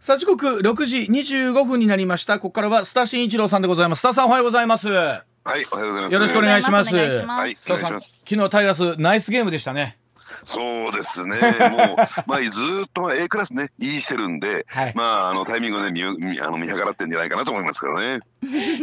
[0.00, 5.22] さあ時刻6時25分になりましたここからはスタ新一郎さんでございますスタさんおはようございますよは
[5.58, 6.18] い、おはようございます。
[6.18, 8.24] ろしくお願いしますはい、スします。
[8.26, 9.98] 昨日タイガースナイスゲームでしたね
[10.44, 11.36] そうですね。
[11.36, 18.20] もう、 まあ、ずーっとまあ A クラスね、維持してるんで、はいまあ、あのタイミングをね、見見あの見計らってんじゃないかなと思いますけどね。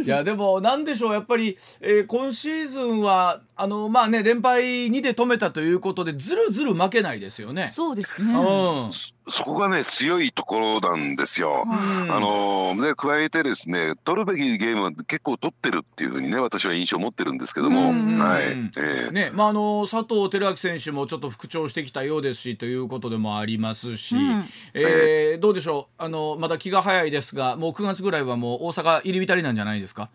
[0.03, 7.67] いやでもなんでしょうやっぱり、えー今シーズンはあのまあね連敗2で止めたということでずるずる負けないですよね。
[7.67, 8.33] そうですね。
[8.33, 8.91] うん。
[9.29, 11.65] そこがね、強いところなんですよ。
[11.65, 11.69] う
[12.05, 19.11] んあのね、加えてですね、取るべきゲームは結構取ってるっていうふうにね、私は印象を持ってるんですけども、うんはい、うんええ。
[19.11, 24.45] ねまあ、あの佐藤輝明選手もちょっと復調してきたようですしということでもありますし、うん。
[24.73, 26.03] えーどうでしょう？
[26.03, 30.09] あのまだ気が早いですがもう9月ぐらいはもう大阪入り浸りなんじゃないですか？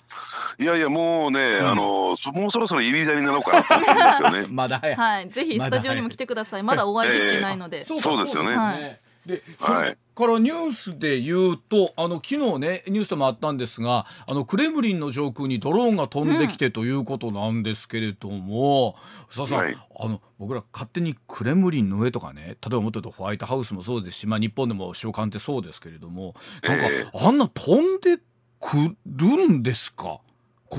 [0.59, 1.69] いやいや、もうね、ん。
[1.71, 4.47] あのそもうそろそろ入り浸りなのかなと思うんですけどね。
[4.51, 6.63] まだ早い、はい、ぜひスタジオにも来てください。
[6.63, 7.85] まだお会いできてないので。
[7.85, 8.57] かそうですよね。
[8.57, 9.01] はい。
[9.27, 9.91] でそはい。
[9.91, 18.97] れからニュースで言うとあの昨日ねニュースでもあったんですがあのクレムリンの上空にドローンが飛んできてということなんですけれども、
[19.31, 19.77] ささん、はい。
[19.99, 27.07] あの僕ら勝手にクレムリンの上とかね例えばもっと言うとホワイトハウスもそうですし、まあ、日本でも首相官邸そうですけれどもなんか、え。
[27.15, 28.19] あんな飛んで
[28.61, 30.21] くるんですか？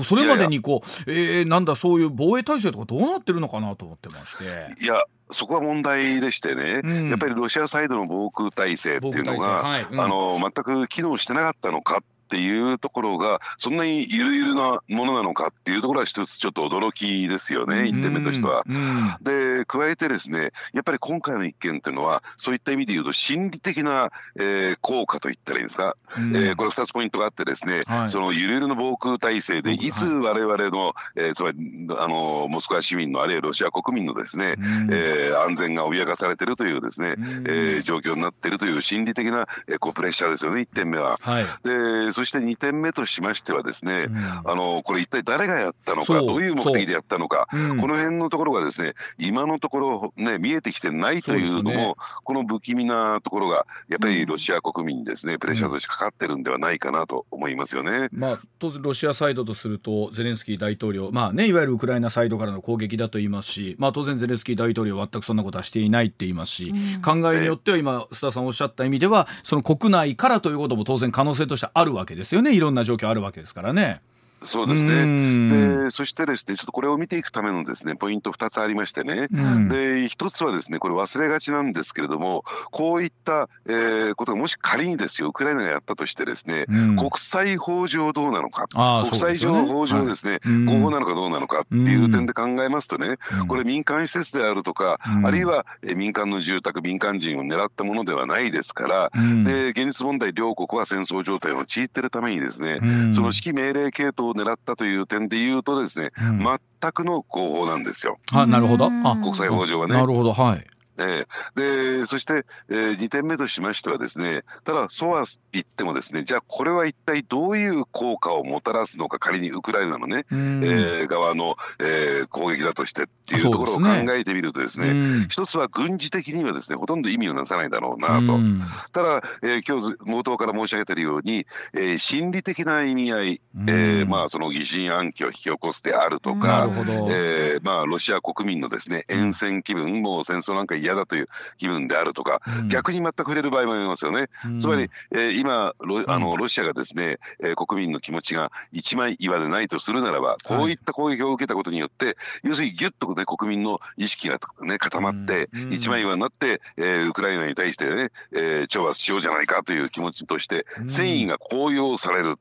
[0.02, 4.44] それまでにこうえーなんだそういう防衛体制とかどうなってるのかなと思ってまして。
[4.82, 7.08] いや、そこは問題でしてね、うん。
[7.10, 10.00] やっぱりロシアサイドの防空体制っていうのが、はいうん。
[10.00, 18.64] あの全く機能してなかったのかっていうところがそんなにゆるゆるなものなのかっていうところは一つちょっと驚きですよね、1点目としては。
[18.68, 19.16] うん。
[19.22, 26.36] で加えてですねやっぱり今回の一件っていうのはそういった意味で言うと心理的な、えー効果と言ったらいいんですか、うん。
[26.36, 28.08] えーこれ2つポイントがあってですね、はい。
[28.08, 29.92] そのゆるゆるの防空体制でい。
[29.92, 31.58] つ我々の、えーつまり
[31.96, 34.64] あのモスクワ市民のあるいはロシア国民のですね、うん。
[34.92, 37.24] えー安全が脅かされてるというですね、うん。
[37.46, 41.18] えー状況になっているという心理的な、えーこうプレッシャーですよね1点目は。
[41.20, 41.44] はい。
[41.62, 44.18] でそして2点目としましてはですね、うん。
[44.18, 46.16] あのこれ一体誰がやったのそう。
[46.20, 47.74] かどういう目的でやったのか、う。
[47.74, 47.80] ん。
[47.80, 58.08] この辺のところがですね今のところね見えてきてないというのもねこの不気味なところがやっぱりロシア国民にですねプレッシャーとしてかかってるんではないかなと思いますよね。
[58.12, 66.74] まあ、当然ロシアサイドとするとゼレンスキー大統領、まあね、いわゆるウクライナサイドからの攻撃だと言いますし、まあ、当然ゼレンスキー大統領は全くそんなことはしていないって言いますし、
[67.04, 74.00] 考えによっては今須田さんおっしゃった意味ではその国内からということも当然可能性としてあるわけですよねいろんな状況あるわけですからね。
[74.44, 75.48] そうですうん。
[75.48, 79.68] ねでそしてですねちょっとこれを見ていくためのですねポイント2つありましてね、うん。
[79.68, 86.96] で一つはですねこれ忘れがちなんですけれどもこういった、えーことがもし仮にですよウクライナがやったとしてですね、うん。
[86.96, 88.66] 国際法上どうなのか
[89.04, 90.64] 国際上法上ですね、うん。
[90.66, 93.46] 合法なのかどうなのかっていう点で考えますとね、うん。
[93.48, 95.26] これ民間施設であるとか、うん。
[95.26, 99.44] あるいはえー民間の住宅民間人を狙ったものではないですから、うん。
[99.44, 103.14] で現実問題両国は戦争状態を陥っているためにですね、うん。
[103.14, 106.38] その指揮命令系統を狙ったという点で言うとですね、うん
[106.84, 110.04] 全くの合法なんですよあなるほど国際法上はねな。
[110.04, 110.66] るほどはい。
[110.98, 111.98] ええ。
[112.00, 120.64] でそして、えー、2点目としましてはですねただそうは言ってもですねじゃあこれは一体どういう効果をもたらすのか仮にウクライナのね、うん。
[120.64, 124.94] えー側の、えー攻撃だとしてっていうところを考えてみるとですねう
[125.24, 125.28] ん。
[125.28, 128.62] 一つは軍事的にはですねほとんど意味をなさないだろうなと、うん。
[128.92, 133.70] ただ、えー今日ず冒頭から申し上げているように、えー心理的な意味合い、うん。
[133.70, 136.68] えーまあ、その疑心暗鬼を引き起こすであるとなか。
[137.10, 141.28] えーまあ、ロシア国民のですね厭戦気分もう戦争なんか嫌だという
[141.58, 142.68] 気分であるとか、うん。
[142.68, 144.28] 逆に全く触れる場合もありますよね。
[144.44, 144.60] うん。
[144.60, 155.72] つまり、えー今ロあうのロシアがですね、えー国民の気持ちが一枚岩でないとするならばこういった攻撃を受けたことによって、要するにギュッとね国民の意識がね固まって、うん。
[155.72, 160.90] 一枚岩になって、えーウクライナに対してね、えー懲罰しようじゃないかという気持ちとして、うん。
[160.90, 162.36] 戦意が高揚される。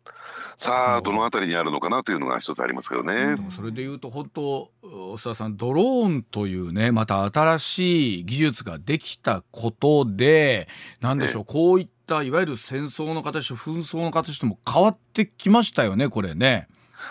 [0.56, 3.35] さあどのあたりにあるのかなというのが一つありますけどね。
[3.50, 10.68] それで言うと本当須田さんドローンというねまた新しい技術ができたことで
[11.01, 16.68] なんでしょうこういったいわゆる戦争の形紛争の形とも変わってきましたよねこれね。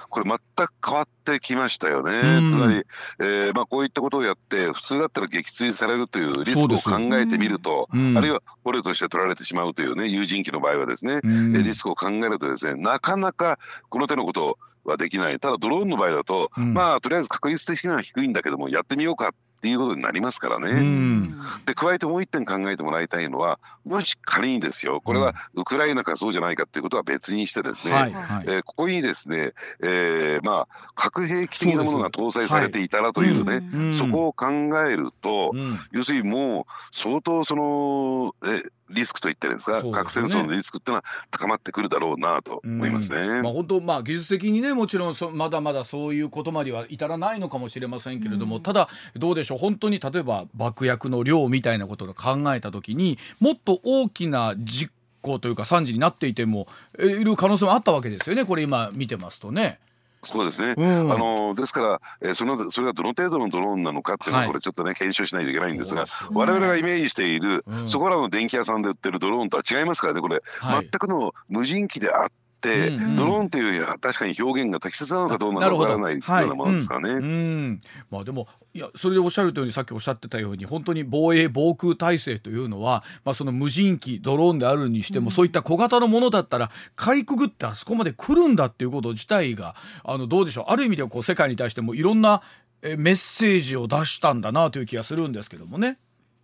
[0.09, 2.39] これ全く変わってきましたよね。
[2.39, 2.49] うん。
[2.49, 2.83] つまり、
[3.21, 8.17] えーまあ、こういったことをやって普通だったら撃墜されるというリスクを考えてみると、うん。
[8.17, 11.53] あるいは捕虜として取られてしまうというね有人機の場合はですね、うん。
[11.53, 13.59] でリスクを考えるとですねなかなか
[13.91, 15.39] この手のことはできない。
[15.39, 16.73] ただドローンの場合だと、うん。
[16.73, 19.31] まあとりあえず確率的には低いんだけどもやってみようかっ
[19.63, 20.71] ていうことになりますからね。
[20.71, 21.35] うん。
[21.67, 28.45] で加えてもう一点考えてもらいたいのはもし仮にですよこれはウクライナかそうじゃないかっていうことは別にしてですね、はいはい。
[28.49, 34.47] えーここにですね、えーまあ核兵器的なものが搭載されていたらというねそこを考
[34.85, 35.79] えると、うん。
[35.93, 38.63] 要するにもう相当そのえ
[38.93, 43.43] リスクといってるんですかそうですよね核戦争のリスクっていうのは高まってくるだろうなと思いますね。
[43.43, 56.67] まあ本当まあ技術的にねもちろんそまだまだそういうことまでは至らないのかもしれませんけれども、ただどうでしょう本当に例えば爆薬の量みたいなことを考えた時にもっと大きな実行というか惨事になっていても
[56.99, 59.79] えいる可能性もあったわけですよねこれ今見てますとね。
[60.23, 61.13] そうですね、うん。
[61.13, 64.49] あのですから、えーそのそれがどの程度のドローンなのかっていうのは、はい。
[64.49, 67.89] これちょっとね検証しないといけないんですがそうですよ我々がイメージしている、うん。
[67.89, 70.81] そこらの電気屋さんで売ってるドローンとは違いますからねこれ、はい。
[70.83, 77.11] 全くの無人機であって、うんドローンっていう確かに表現が適切なのかどうなのかわからないようなものですからね。
[77.11, 77.19] はい。
[77.19, 77.25] うん。
[77.25, 77.81] うん。
[78.11, 89.75] まあでもいやそれでおっしゃるようにさっきおっしゃってたように本当に防衛防空体制というのは、まあ、その無人機ドローンであるにしても、そういった小型のものだったらかいくぐってあそこまで来るんだっていうこと自体が
[90.05, 90.65] あのどうでしょう。
[90.69, 92.43] ある意味ではこう世界に対してもいろんな
[92.83, 95.99] えメッセージを出したんだなという気がするんですけどもね。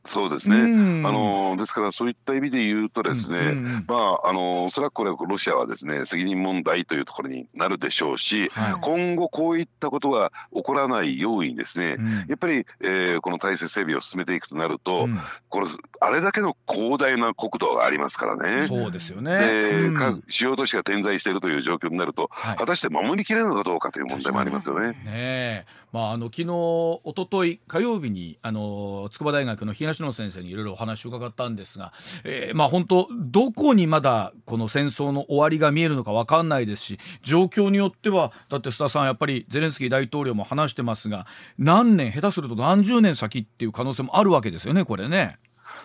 [0.04, 1.06] そうですね、うん。
[1.06, 3.84] あのですからそういった意味で言うとですね、うんうんうん。
[3.86, 8.72] まああのおそらくこれロシアはですね責任問題というところになるでしょうし、はい。
[8.80, 12.08] 今後こういったことが起こらないようにですね、うん。
[12.28, 15.20] やっぱり、えーこの体制整備を進めていくとなると、うん。
[15.48, 15.66] これ
[16.00, 18.66] あれだけの広大な国土がありますからね。
[18.66, 19.38] そうですよね。
[19.38, 19.94] で、うん。
[19.94, 22.56] 各主要都市が点在しているという状況になると、はい。
[22.56, 24.88] 果たして守りきれるのかどうかという問題もありますよね。
[24.88, 24.96] ね。
[25.06, 31.92] え、まああの昨日一昨日火曜日にあの筑波大学の東野先生にいろいろお話を伺ったんですが、
[32.24, 41.26] えーまあ本当どこにまだこの戦争の終わりが見えるのか分かんないですし、状況によってはだって須田さんやっぱりゼレンスキー大統領も話してますが、
[41.58, 45.38] 何年下手すると何十年先っていう可能性もあるわけですよねこれね。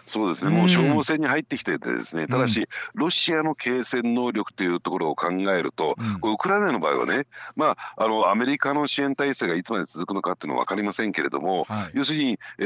[0.05, 0.57] そうですね、うん。
[0.57, 6.33] もう消耗戦に入ってきててですね、ただし、ロシアの継戦能力というところを考えると、うん。
[6.33, 11.91] ウクライナの場合はね、まあ、あのアメリカの支援体制がいつまで続くのかっていうのは分かりませんけれども、はい。
[11.93, 12.63] 要するに、え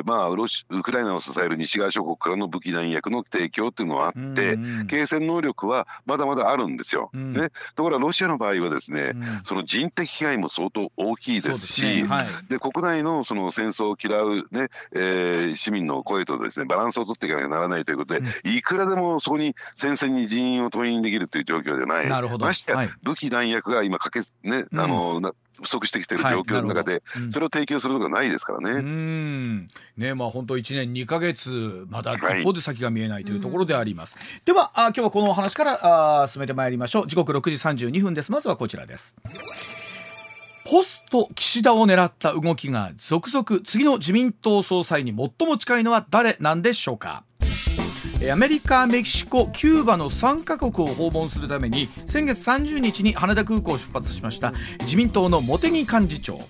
[0.00, 7.10] ーまあ、ロシウクライナを支える西側諸国からの武器弾薬の提供っていうのはあって、うんうん継戦能力はまだまだあるんですよ。
[7.12, 7.32] うん。
[7.32, 9.40] ね、ところがロシアの場合はですね、うん。
[9.42, 12.04] その人的被害も相当大きいですし、ね。
[12.04, 12.26] はい。
[12.48, 22.08] で国内のその戦争を嫌う、ねえー市民の声とですねバランスを取っていかなきゃならないということで、いくらでもそこに戦線に人員を投入できるという状況じゃない。
[22.08, 22.44] なるほど。
[22.44, 22.90] ましてや、はい。
[23.02, 24.80] 武器弾薬が今かけ、ねうん。
[24.80, 25.32] あのな
[25.62, 26.34] 不足してきているはい。
[26.34, 27.24] 状況の中で、なるほど。
[27.24, 27.32] うん。
[27.32, 28.80] それを提供するのがないですからうね。
[28.82, 29.68] ん。
[29.96, 32.40] ねまあ本当一年二ヶ月まだはい。
[32.42, 34.16] 一方で先が見えないというところであります。
[34.44, 37.06] ではあ今日はこのお話からあ進めてまいりましょう。
[37.06, 38.30] 時刻六時三十二分です。
[38.32, 39.16] まずはこちらです。
[40.68, 47.22] ポスト岸田を狙った動きが続々次の自民党総裁に最も近いのは誰なんでしょうか？
[48.24, 54.54] アメリカ、メキシコ、キューバの3カ国を訪問するために先月30日に羽田空港を出発しました。
[54.80, 56.40] 自民党の茂木幹事長。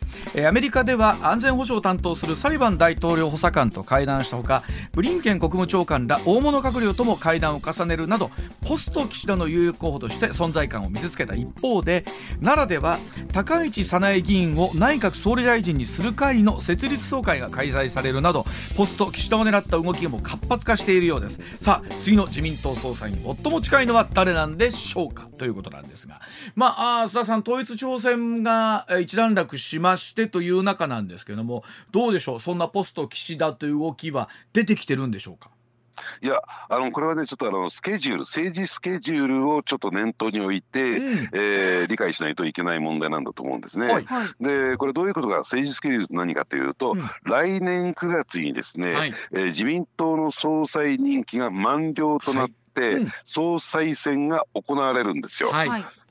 [0.47, 8.31] アメリカでは安全保障を担当するサリバン大統領補佐官と会談したほかブリンケン国務長官ら大物閣僚とも会談を重ねるなど
[8.67, 12.05] ポスト岸田の有力候補として存在感を見せつけた一方で
[12.43, 12.99] 奈良では
[13.33, 18.45] 高市早苗議員を内閣総理大臣にする会の設立総会が開催されるなど
[18.77, 21.41] ポスト岸田を狙った動きも活発化しているようです。
[21.61, 26.21] さあ次の自民党総裁に最も近いのは誰なんでしょうかということなんですが。
[26.55, 32.41] まああ須田さん統一地方選が一段落しましてという中なんですけどもどうでしょう？
[32.41, 35.51] そんなポスト岸田という動きは出てきてるんでしょうか？
[36.23, 41.09] いやあのこれはねちょっとあのスケジュール政治スケジュールをちょっと念頭に置いて、うん。
[41.33, 43.89] えー理解しないといけない問題なんだと思うんですね。
[43.89, 44.05] はい。
[44.05, 44.29] はい。
[44.41, 47.03] でこれどういうことか政治スケジュールと何かというと、うん。
[47.25, 49.15] 来年9月にですね、はい。
[49.33, 52.95] えー自民党の総裁任期が満了となって、はい。
[52.95, 53.09] うん。
[53.25, 55.51] 総裁選が行われるんですよ。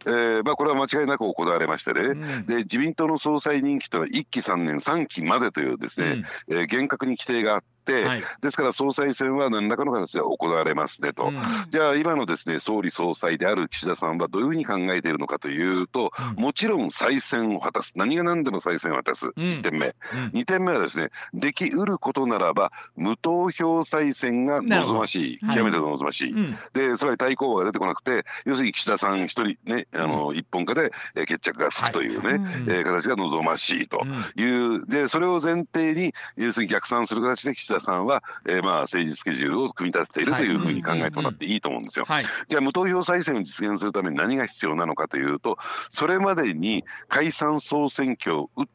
[0.07, 2.45] えーまあ、これは間違いなく行われましてね、うん。
[2.45, 8.23] で自民党の総裁任期というのは1期3年3期までというですね、えー厳格に規定があって、はい。
[8.41, 11.25] ですから総裁選は何らかの形で行われますねと。
[11.25, 11.41] うん。
[11.69, 16.43] じゃあ今のですね総理総裁である岸田さんはどういうふうに考えているのかというと、うん。
[16.43, 17.93] もちろん再選を果たす。
[17.95, 19.43] 何が何でも再選を果たす、うん。
[19.43, 19.93] 1点目、うん。
[20.39, 25.39] 2点目はですねできうることならば無投票再選が望ましい。
[25.39, 26.57] 極めて望ましい、うん。
[26.73, 34.01] でつまり対抗馬が出てこなくて要するに岸田さん一人ね、あの一本化でえー決着がつくというね、はいえー形が望ましいと
[34.35, 42.05] いう、でそれを前提に要するに逆算する形で岸田さんは、えーまあ政治スケジュールを組み立てているというふうに考えてもらっていいと思うんですよ。
[42.05, 42.25] はい。
[42.47, 45.57] じゃあ無投票再選を実現するために何が必要なのかというと
[45.89, 48.73] それまでに解散総選挙を打って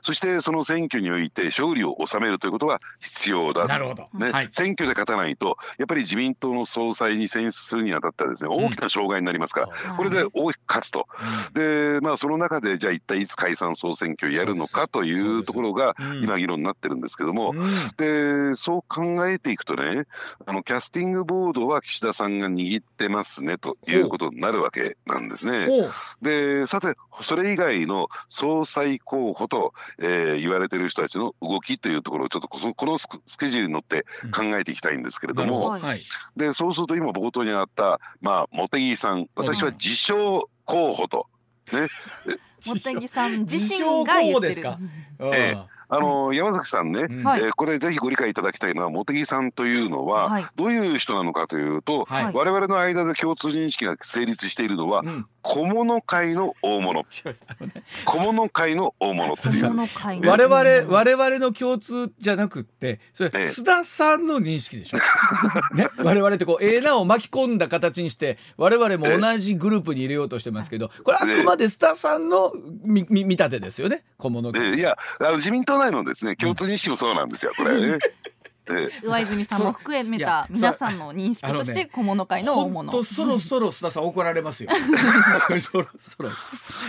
[0.00, 3.66] そしてその選挙において勝利を収めるということが必要だ。
[3.66, 4.30] なるほど、ね。
[4.30, 4.48] はい。
[4.50, 9.96] 選挙で勝たないとやっぱり自民党の総裁に選出するにあたってはですね大きな障害になりますから、そうですね。
[9.96, 11.06] これで大きく勝つと。
[11.54, 16.22] でまあその中でじゃあ一体いつ解散総選挙をやるのかといそうところがうん。
[16.22, 17.66] 今議論になってるんですけども、うん。
[17.96, 20.04] でそう考えていくとね
[20.46, 25.68] あのキャスティングボードは岸田さんが握ってますねということになるわけなんですね。
[26.22, 33.06] でさてそれ以外の総裁候補と、えー言われてる人たちの動きというところをちょっとこのこのス
[33.38, 35.70] ケジュールに乗って考えていきたいんですけれども、なるほど。
[35.70, 35.80] はい。
[35.82, 36.00] はい
[36.36, 41.26] でそうすると今冒頭にあった、まあ、茂木さん私は自称候補と。
[41.72, 41.88] ね、
[42.60, 44.32] 茂木さん自身が言ってる。
[44.32, 44.78] 候補ですか？
[45.20, 45.56] え
[45.92, 47.24] あの山崎さんね、うん。
[47.24, 47.40] はい。
[47.42, 50.46] えーこれぜひご理解いただきたいのは茂木さんというのは、はい。
[50.54, 52.32] どういう人なのかというと、はい。
[52.32, 57.04] 我々の間で共通認識が成立しているのは、うん小物界の大物。
[58.04, 59.64] 小物界の大物っていう。
[60.28, 63.44] 我々我々の共通じゃなくってそれええ。
[63.46, 64.98] 須田さんの認識でしょ？
[65.76, 65.88] ね？
[65.98, 74.04] 我々ってこうええなを巻き込んだ形にして我々も同じグループに入れようとしてますけどこれあくまで須田さんのみみ見立てですよね？
[74.18, 77.98] 小物えーいやあの自民党内のですね共通認識もそうなんですよこれね。
[78.72, 82.90] えー上泉さんも含めた皆さんの認識として小物会の大物。
[82.92, 84.70] とそろそろ須田さん怒られますよ。
[85.60, 86.30] そろそろ。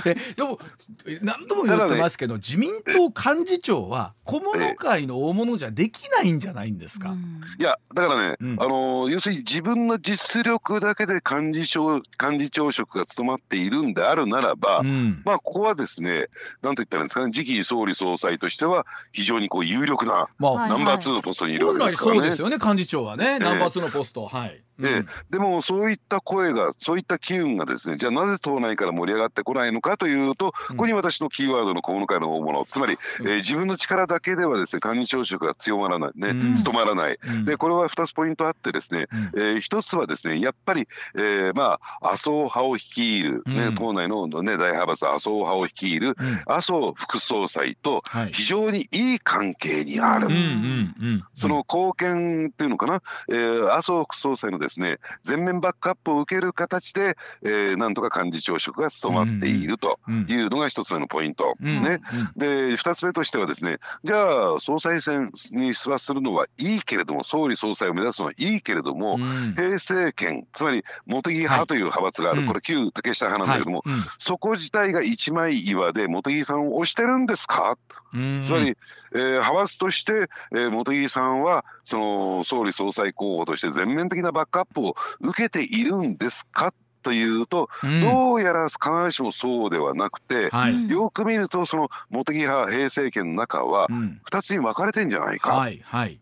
[0.06, 0.60] えでも
[1.06, 7.10] え何度も言ってますけど、自民党幹事長は小物会の大物じゃできないんじゃないんですか？
[7.12, 7.42] うん。
[7.60, 8.58] いやだからね、うん。
[8.62, 15.22] あの要するに自分の実力だけで幹事長幹事長職が務まっているんであるならば、うん。
[15.26, 16.28] まあここはですね
[16.62, 21.92] なんと言ったらいいんですかね次期総理総裁としては非常にこう有力なナンバー2のポストにいるわ本来。
[21.94, 24.64] そうですよね幹事長はね、ナンバー2のポストはい。
[24.84, 25.06] ええ。
[25.30, 30.78] でもそういった声がそういった機運がですねじゃあなぜ党内から盛り上がってこないのかというと、うん。
[30.78, 33.28] ここに私のキーワードの小物会の大物つまり、うん。
[33.28, 36.56] えー自分の力だけではですね幹事長職が強まらないね、うん。
[36.56, 37.20] 務まらない。
[37.24, 37.46] うん。
[37.46, 39.32] でこれは2つポイントあってですね、うん。
[39.36, 43.76] えー一つはですねやっぱり、えーまあ麻生派を率いる、ねうん。
[43.76, 46.40] 党内の、ね、大派閥麻生派を率いるうん。
[46.48, 48.32] 麻生副総裁とはい。
[48.32, 50.30] 非常にいい関係にある。
[51.34, 61.56] その貢献っていうのかな、えー麻生副総裁のですね全面バックアップを受ける形で、えーなんとか幹事長職が務まっているとうんいうのが一つ目のポイント。
[61.62, 62.00] うんね、
[62.38, 69.56] で二つ目としてはですねじゃあ総裁選に出馬するのはいいけれども総理総裁を目指すのはいいけれども、うん。
[69.56, 73.98] 平成権つまり茂木派という派閥がある、うんこれ旧竹下派なんだけども、はい。
[73.98, 74.04] うん。
[74.20, 77.78] そこ自体が一枚岩で茂木さんを推してるんですか？
[78.14, 78.76] うんつまり、
[79.14, 86.74] えー派閥として、えー茂木さんはその総理総裁候補として全面的なバッップを受けているんですか？
[87.04, 88.02] というと、うん。
[88.02, 94.22] どうやら必ずしもそうではなくて、はい、うんよく見るとその茂木派平成権の中はうん。
[94.30, 95.56] 2つに分かれてんじゃないか。
[95.56, 96.20] はいはい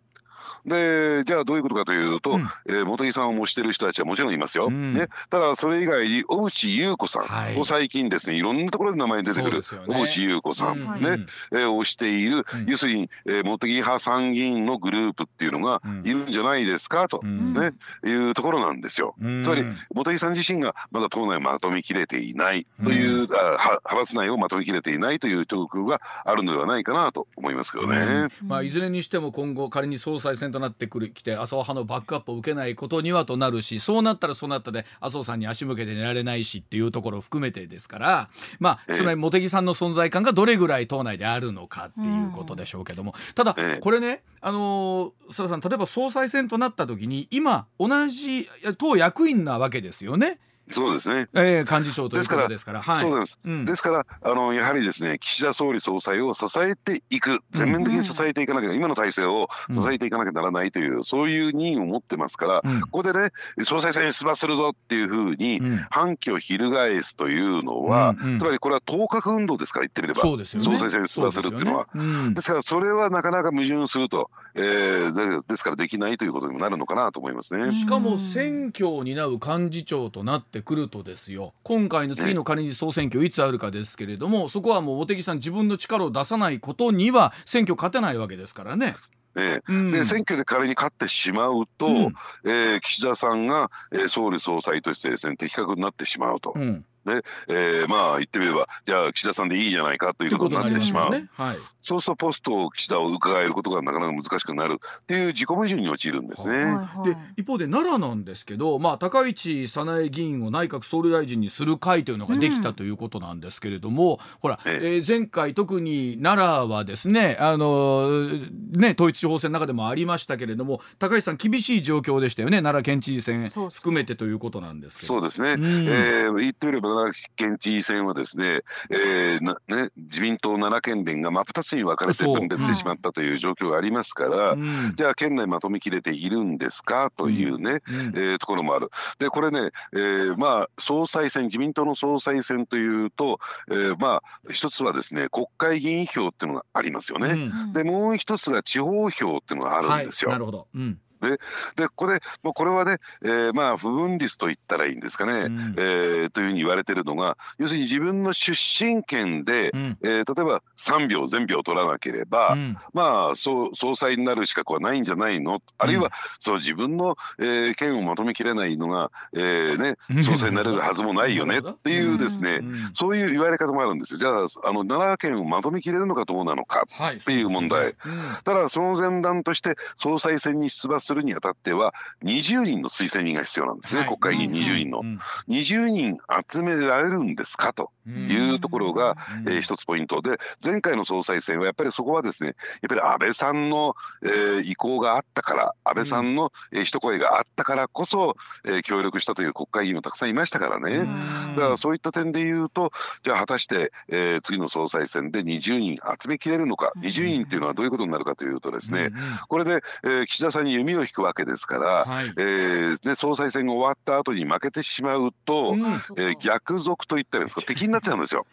[0.66, 2.42] でじゃあどういうことかというと、うん。
[2.68, 4.68] えー茂木さんを模してる人たちはもちろんいますよ。
[4.68, 4.94] うん。
[4.94, 7.56] ね、ただそれ以外に小渕優子さん、はい。
[7.56, 9.62] もう最近ですねいろんなところで名前に出てくるね。
[9.62, 11.02] 小渕優子さん、うん。
[11.02, 11.26] ね。
[11.52, 12.66] えーをしている、うん。
[12.68, 16.02] 要するに、えー、茂木派参議院のグループっていうのがうん。
[16.06, 17.54] いるんじゃないですかと、うん。
[17.54, 17.72] ね。
[18.06, 19.16] いうところなんですよ。
[19.22, 19.44] うん。
[19.44, 19.64] つまり
[19.94, 28.28] 茂木さん自身がまだ党内をまとめきれていないという、あは派閥内をまとめきれていないという状況があるのではないかなと思いますけどね。
[28.42, 28.48] うん。
[28.48, 38.30] まあ、いずれにしても今後仮に総裁選となってくるきて麻生派のバックアップを受けないことにはとなるしそうなったらそうなったで麻生さんに足向けて寝られないしっていうところを含めてですから
[38.60, 38.98] まあええ。
[38.98, 43.14] その茂木さんの存在感がどれぐらい党内であるのかっていうことでしょうけども。
[43.36, 43.80] ただええ。
[43.80, 50.40] これねあのーさん例えば総裁選となった時に今同じ党役員なわけですよね、
[50.70, 51.28] そうですね。
[51.34, 52.82] ええ幹事長ということですから。
[52.82, 53.40] はいそうです。
[53.44, 63.32] うんですからあのやはりですね岸田総理総裁を支えていく全面的に支えていかなきゃ、今の体制を支えていかなきゃならないという、そういう任を持ってますから、うんここでね
[63.64, 71.86] 総裁選に出馬するぞっていうふうにうん反旗を翻すというのは、うんうんつまりこれは当確運動ですから言ってみればそうですよね総裁選に出馬するっていうのは。
[71.86, 77.72] ですよねうんですからそれはなかなか矛盾すると、えーでですからできないということにもなるのかなと思いますね。
[77.72, 81.54] しかも選挙を担う幹事長となってくるとですよ。
[81.64, 88.96] 今回の次の仮に総選挙いつあるかですけれどもそこはもう茂木さん自分の力を出さないことには選挙勝てないわけですからね。
[89.36, 89.92] ねうん。
[89.92, 92.14] で選挙で仮に勝ってしまうと、うん。
[92.46, 96.54] えー岸田さんが、えー総理総裁としてですね的確になってしまうと。
[96.56, 96.86] うん
[97.16, 101.28] ねえーまあ言ってみればじゃあ岸田さんでいいじゃないかということになってしまう、ね。
[101.34, 101.58] はい。
[101.82, 106.56] そうするとポストを岸田を伺えることがなかなか難しくなるっていう自己矛盾に陥るんですね。
[106.56, 118.30] はいはいで一方で奈良なんですけど、まあ、高市早苗議員を内閣総理大臣にする会というのができたということなんですけれども、ほら、ええー前回特に奈良はですねあの
[118.72, 125.08] ね統一地方選の中でもありましたけれども高市さん厳しい状況でしたよね奈良県知事選含めてということなんですけど。
[125.08, 134.94] そうですね、んえー言ってみれば奈良県知事選はですね,、えーなね自民党奈良県連が真っ二つに分かれて分裂してしまったという状況がありますから、うん。
[134.96, 137.12] じゃあ県内まとめきれているんですか？
[137.16, 137.96] というね、うん。
[138.16, 138.90] えーところもある。
[139.20, 143.40] でこれね、えーまあ総裁選自民党の総裁選というと、
[143.70, 147.30] えーまあ一つはですね国会議員票っていうのがありますよね。
[147.30, 147.74] うん。
[147.74, 150.32] でもう一つが地方票っていうのがあるんですよ。
[150.32, 155.76] はい、なるほど、うんでこれもうこれはね、えーまあ不分率と言ったらいいんですかね、うん。
[155.78, 158.52] えーというふうに言われてるのが要するに自分の出
[158.86, 159.98] 身県で、うん。
[160.04, 162.78] えー例えば3票全票取らなければ、うん。
[162.94, 165.62] まあ総総裁になる資格はないんじゃないの？
[165.78, 166.10] あるいは、うん。
[166.40, 171.60] そう自分の、えー県をまとめきれないのが、えーねうん、総裁になれるはずもないよね。
[171.64, 172.76] っていうですね、うん。
[172.94, 174.20] そういう言われ方もあるんですよ。
[174.20, 177.80] じゃああの奈良県をまとめきれるのかどうなのかはい、っていう問題。
[177.80, 178.14] そうですね。
[178.44, 184.10] ただその前段として総裁選に出馬するにあたっては20人の推薦人が必要なんですね、はい。
[184.10, 185.00] 国会議員20人の。
[185.00, 185.04] う。
[185.04, 186.18] ん20人
[186.52, 189.54] 集められるんですかというところが、うん。
[189.54, 198.36] えー一つポイントで前回の総裁選はやっぱりそこはですねやっぱり安倍さんの、えー意向があったから安倍さんの、えー一声があったからこそ、
[198.66, 200.96] えー協力したという国会議員もたくさんいましたからね。
[200.98, 201.04] う
[201.52, 201.56] ん。
[201.56, 202.92] だからそういった点で言うと
[203.24, 209.10] じゃあ果たして、えー次の総裁選で20人集めきれるのか20人っていうのはどういうことになるかというとですね、
[209.48, 212.28] これで、えー岸田さんに弓を引くわけですから、はい。
[212.38, 215.82] えーね、総裁選が終わった後に負けてしまうと、うん。
[216.18, 217.62] えー逆賊といったらいいんですか？
[217.62, 218.46] 敵になっちゃうんですよ。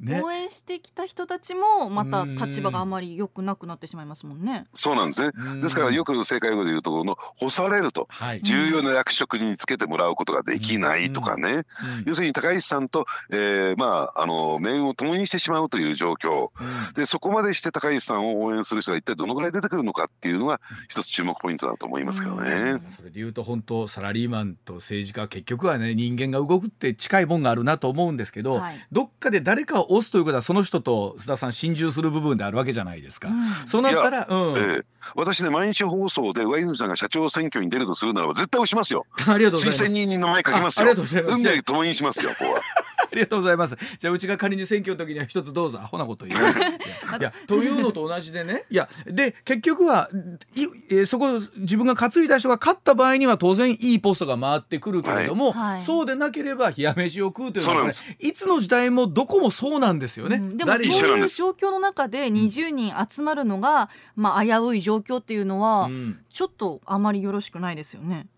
[0.00, 0.20] ね。
[0.20, 4.66] 応援してきた人たちもまた立場があまり良くなくなってしまいますもんね。
[4.74, 5.30] そうなんですね。
[5.60, 8.40] ですからよく正解語で言うところの干されるとはい。
[8.42, 11.64] 重要な役職につけてもらうことができないとかね、うん。
[12.06, 16.50] 要するに高市さんと、えーまああの面を共にしてしまうという状況。
[16.60, 16.94] うん。
[16.94, 22.80] でそこまでして高市さんを応援する人が一体どのぐらい出てくるのかっていうのが一つ注目ポイントだと思いますけどね。
[22.90, 33.28] それで言うと本当サラリーマンと政治家結局はね人間が動くって近いもんがあるなと思うんですけど、はいどっかで誰かを押すということはその人と須田さん心中する部分であるわけじゃないですか。
[33.28, 39.06] うんそうなったら、うん、ええ私ね毎日放送で上泉さんが社長選挙に出るとするならば絶対押しますよ。
[39.26, 39.84] ありがとうございます。
[39.84, 40.86] 推薦人に名前書きますよ。
[40.86, 42.62] あありがとうございます運命共にしますよ、ここは。
[43.10, 43.76] ありがとうございます。
[43.98, 46.52] じゃあうちが仮に選挙の時には一つどうぞアホなこと言わな い。
[46.52, 48.64] いやいやというのと同じでね。
[48.70, 50.08] いやで結局は
[50.52, 60.36] いえーそこ自分が担いだ人が勝った場合には当然いいポストが回ってくるけれども、はいはいそうでなければ冷や飯を食うというのは、ねいつの時代もどこもそうなんですよね。
[60.36, 68.28] うんでもそういう状況の中で20人集まるのが、まあ、危うい状況っていうのは、うんちょっとあまりよろしくないですよね。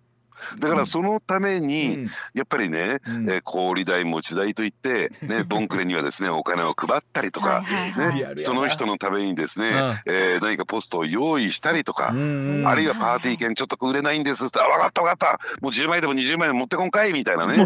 [0.58, 2.10] だからそのために、うん。
[2.34, 3.30] やっぱりね、うん。
[3.30, 7.62] えー小売代持ち代といって、ね、ボンクレにはですねお金を配ったりとか、
[7.96, 9.74] ね、その人のためにですね、うん。
[10.06, 15.40] えー何かポストを用意したりとか、うんあるいはパーティー券ちょっと売れないんですって「あ分かった分かった。
[15.60, 17.56] もう10枚でも20枚でも持ってこんかい」みたいなね。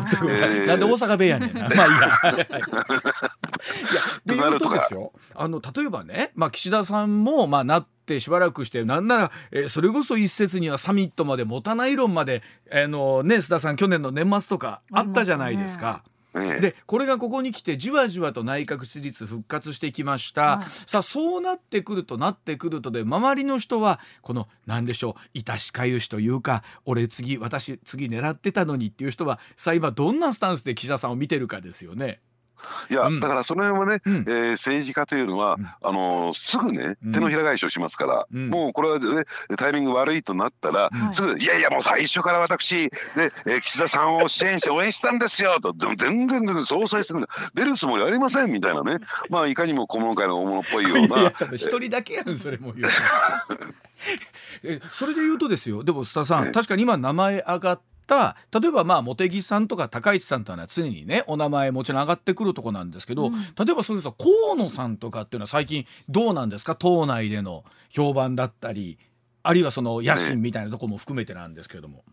[0.66, 1.68] なんで大阪弁やねんな。
[1.68, 2.44] まあいいや。
[2.44, 2.46] いや
[4.26, 5.12] でいうととなるとかですよ。
[5.34, 16.04] あの例えばね、まあ岸田さんもまあなってしばらくしてなんなら、えーそれこそ一説にはサミットまで持たない論まであのね須田さん去年の年末とかあったじゃないですか。
[16.06, 16.10] え
[16.58, 32.20] えでこれがここに来てじわじわと内閣支持率復活してきました、はいさあそうなってくるとなってくるとで周りの人はこの何でしょういたしかゆしというか俺次私次狙ってたのにっていう人はさあ今どんなスタンスで岸田さんを見てるかですよね。
[32.90, 33.20] いや、うん。
[33.20, 34.14] だからその辺はね、うん。
[34.14, 35.64] えー政治家というのは、うん。
[35.66, 37.12] あのーすぐねうん。
[37.12, 38.48] 手のひら返しをしますから、うん。
[38.50, 39.24] もうこれはね
[39.57, 41.14] タイミング悪いとなったら、はい。
[41.14, 47.24] すぐ「いやいやもう最初から私で、えー岸田さんを支援して応援したんですよ」と「でも全然全然総裁選
[47.55, 48.98] 出るつもりありません」みたいなね。
[49.31, 52.74] まあいかにも小物会の大物っぽいよう いな一人だけやんそれも
[54.62, 55.83] えそれで言うとですよ。
[55.83, 56.53] でも須田さんええ。
[56.53, 66.74] 確かに今名前上がった例えばまあ茂木さんとか高市さんというのは常にねお名前もちろん上がってくるとこなんですけど、うん例えばそれさ河野さんとかっていうのは最近どうなんですか？
[66.74, 68.98] 党内での評判だったり
[69.42, 72.04] あるいはその野心みたいなとこも含めてなんですけれども。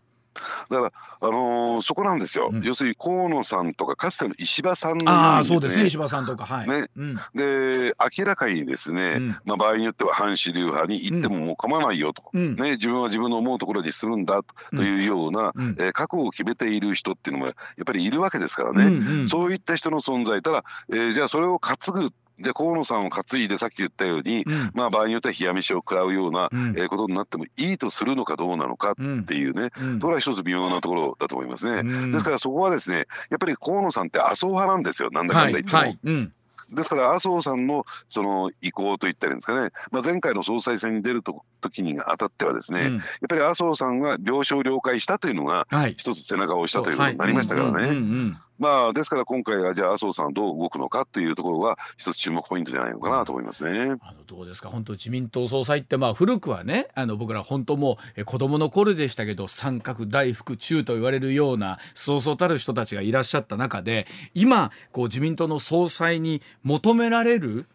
[0.70, 2.62] だから、あのーそこなんですよ、うん。
[2.62, 5.86] 要するに河野さんとかかつての石破さんのああようにですすねそうでね。
[5.86, 6.86] 石破さんとかはい、ね。
[6.96, 7.14] うん。
[7.34, 9.28] で明らかにですね、うん。
[9.44, 12.56] まあ、場合によっては反主流派に行ってももう構わないよと、うん。
[12.56, 14.42] ね、自分は自分の思うところにするんだ
[14.74, 15.76] というような、うん。
[15.78, 19.28] えー覚悟を決めている人っていうのもやっぱりいるわけですからね、うんうん。
[19.28, 20.42] そういった人の存在。
[20.42, 24.70] ただ、えーじゃあそれを担ぐで河野さんを担いでさっき言ったように、うん。
[24.74, 26.74] まあ、場合によっては冷や飯を食らうような、うん。
[26.76, 30.00] えーことになってもいいとするのかどうなのかっていうね、うん。
[30.00, 31.80] これは一つ微妙なところだと思いますね。
[31.80, 32.12] うん。
[32.12, 35.78] ですからそこはですねやっぱり河野さんって麻生派なんですよなんだかんだ言っても。
[35.78, 35.98] はいはい。
[36.04, 36.32] うん。
[36.72, 42.94] ですから麻生さんのその意向といったらいいんですかね、まあ、前回の総裁選に出ると時にあたってはですね、うん。
[42.96, 45.94] やっぱり麻生さんが了承了解したというのがはい。
[45.96, 48.34] 一つ背中を押したということになりましたからね。
[48.62, 53.96] まあですから今回はじゃあ麻生さんどう動くのかというところは一つ注目ポイントじゃないのかなと思いますね。
[54.00, 54.68] あのどうですか？
[54.68, 67.66] 本当自民党総裁ってまあ古くはねあの僕ら本当もうえ子供の頃でしたけど三角大福中と言われるようなそうそうたる人たちがいらっしゃった中で今こう自民党の総裁に求められる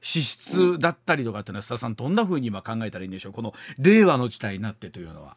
[0.00, 3.32] 資質だったりとかっていうのは須田さんどんなふうに今考えたらいいんでしょう？
[3.32, 5.36] この令和の時代になってというのは。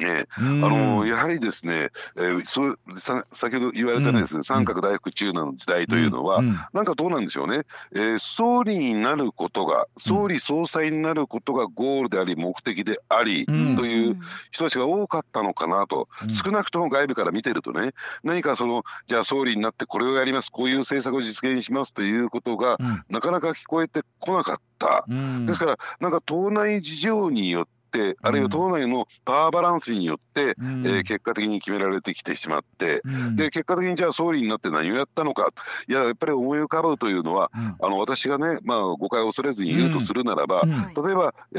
[0.00, 0.26] ね。
[0.40, 0.64] うん。
[0.64, 6.58] あのやはりですね、えーそうさ先ほど言われたですね、三角大福中の時代というのは、うん。
[6.72, 7.62] なんかどうなんでしょうね、
[7.94, 13.76] えー総理になることが総理総裁になることがゴールであり目的であり、うん。
[13.76, 14.18] という
[14.50, 16.30] 人たちが多かったのかなと、うん。
[16.30, 17.92] 少なくとも外部から見てるとね。
[18.24, 20.50] 何かそのじゃあ総理になってこれをやります。
[20.50, 23.04] こういう政策を実現しますということが、うん。
[23.08, 25.04] なかなか聞こえてこなかった。
[25.08, 25.46] うん。
[25.46, 27.79] ですからなんか党内事情によって
[28.22, 30.86] あるいは党内のパワーバランスによって、うん。
[30.86, 33.36] えー結果的に決められてきてしまって、うん。
[33.36, 35.48] で結果的にじゃあ総理になって何をやったのか
[35.88, 37.76] いややっぱり思い浮かぶというのはうん。
[37.80, 41.58] あの私がね、まあ、誤解を恐れずに言うとするならば、例えば、え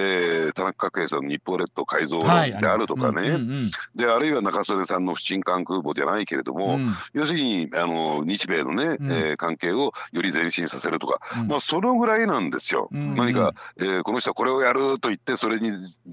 [0.50, 3.72] ー田中角栄さんの日報列島改造であるとかね、うんうん。
[3.96, 6.94] であるいは中曽根さんの不沈艦空母じゃないけれども、うん。
[7.14, 9.12] 要するにあの日米のね、うん。
[9.12, 11.48] えー関係をより前進させるとか、うん。
[11.48, 12.90] まあ、そのぐらいなんですよ。
[12.92, 13.16] うん。
[13.16, 15.72] 何か、えーこの人はこれをやると言ってそれに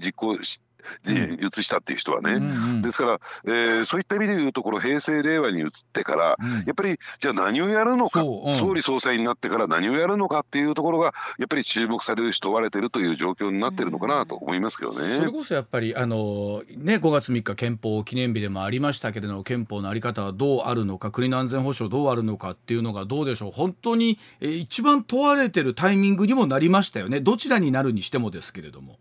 [0.09, 0.61] 実行し
[1.03, 2.81] で移したっていう人はね、うんうん。
[2.81, 6.63] ですから、えーそういった意味で言うところ平成令和に移ってから、うん。
[6.65, 8.55] やっぱりじゃあ何をやるのか、そううん。
[8.55, 15.27] 総理総裁になってから何をやるのかっていうところがやっぱり注目されるし問われてるという状況になってるのかなと思いますけどそれね。
[15.31, 23.51] こそやっぱりあの、ね、5月3日憲法記念日でもありましたけれども憲法の在り方はどうあるのか国の安全保障どうあるのかっていうのがどうでしょう。
[23.51, 27.21] 本当に、えー一番問われてるタイミングにもなりましたよね。
[27.21, 28.97] どちらになるにしてもですけれども。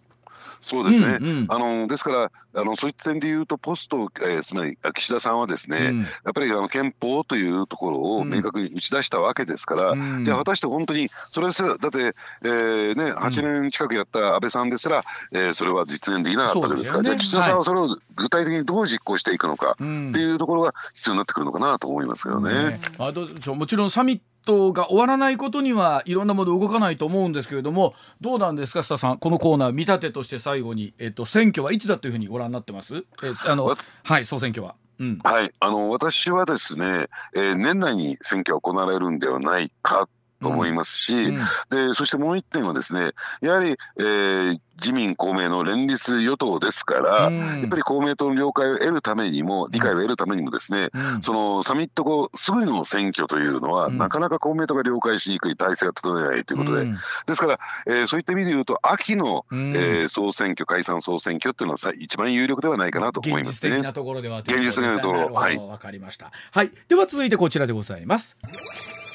[0.61, 1.47] そうですね、うんうん。
[1.49, 6.01] あのですからあのそういった点で言うとポスト、えーつまり岸田さんはですね、うん。
[6.01, 10.25] やっぱりあの憲法というところを明確に打ち出したわけですから、うん。
[10.25, 17.07] じゃあ果たして本当にそれすらだって、えーね、8年近くやった安倍さんですら、えーそれは実現できなかったわけですから、ね。
[17.07, 20.17] じゃあ岸田さんはそれを具体的にどう実行していくのかってうん。
[20.17, 22.81] いうところが必要になってくるのかなと思いますけどね。
[22.99, 33.05] あ、どうでしょうもちろんサミットが終わらないことにはいろんなもの動かないと思うんですけれどもどうなんですか須田さんこのコーナー見立てとして最後に、えっと、選挙はいつだというふうにご覧になってます？
[33.23, 34.75] えあのわはい総選挙は。
[34.99, 35.19] うん。
[35.23, 40.09] はい、あの私はですね、えー年内に選挙が行われるんではないか
[40.41, 41.37] と思いますし、うん。
[41.71, 47.37] でそしてもう一点はですねやはり、えー自民公明の連立与党ですから、うん。
[47.63, 51.21] やっぱり公明党の了解を得るためにも理解を得るためにもですね、うん。
[51.21, 53.99] そのサミット後すぐの選挙というのは、うん。
[53.99, 56.97] なかなか公明党が了解しにくい体制が整えないということで、うん。
[57.27, 59.73] ですから、えーそういった意味で言うと秋の、うん。
[59.75, 63.71] えー総選挙解散総選挙っていうのはさ一番有力ではないかなと思いますね。
[63.71, 63.85] 現実的。
[63.85, 65.33] なところでは現実的なところ。
[65.33, 65.59] はい。
[65.59, 66.31] わかりました。
[66.53, 66.71] はい。
[66.87, 68.37] では続いてこちらでございます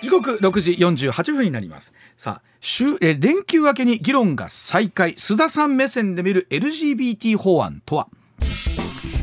[0.04, 1.94] 時刻6時48分になります。
[2.18, 5.14] さあ週え連休明けに議論が再開。
[5.14, 8.10] 須田さん目線で見る LGBT 法案とは？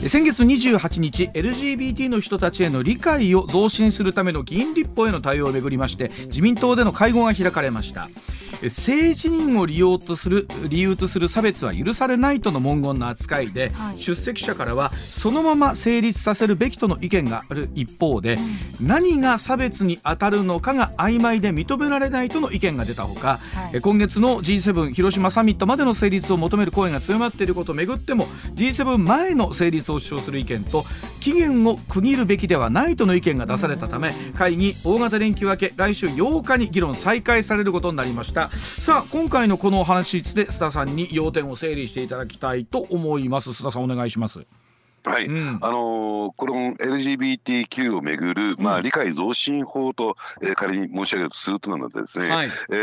[0.07, 8.09] 先月28日 LGBT の人たちへの理解を増進するための議員立法への対応をめぐりまして自民党での会合が開かれました。
[8.63, 13.97] え性自認を利用とする理由とする差別は許されないとの文言の扱いで、はい。
[13.97, 18.39] 出席者からはそのまま成立させるべきとの意見がある一方で、
[18.81, 23.77] 何が差別に当たるのかが曖昧で認められないとの意見が出たほか、はい。
[23.77, 30.85] え今月の G7 広島サミットまでの成立を求める声が強まっていることをめぐっても G7 前の成立を主張する意見と
[31.21, 43.51] 期限を区切るべきではないとの意見が出されたため会議大型連休明け来週8日に議論再開されることになりましたさあ今回のこのお話で須田さんに要点を整理していただきたいと思います。
[43.51, 44.47] 須田さんお願いします。
[45.05, 45.59] はい、うん。
[45.63, 52.51] あのーこの LGBTQ をめぐる、まあ、理解増進法と、えー仮に申し上げるとするとなのでですね、はい。
[52.71, 52.75] え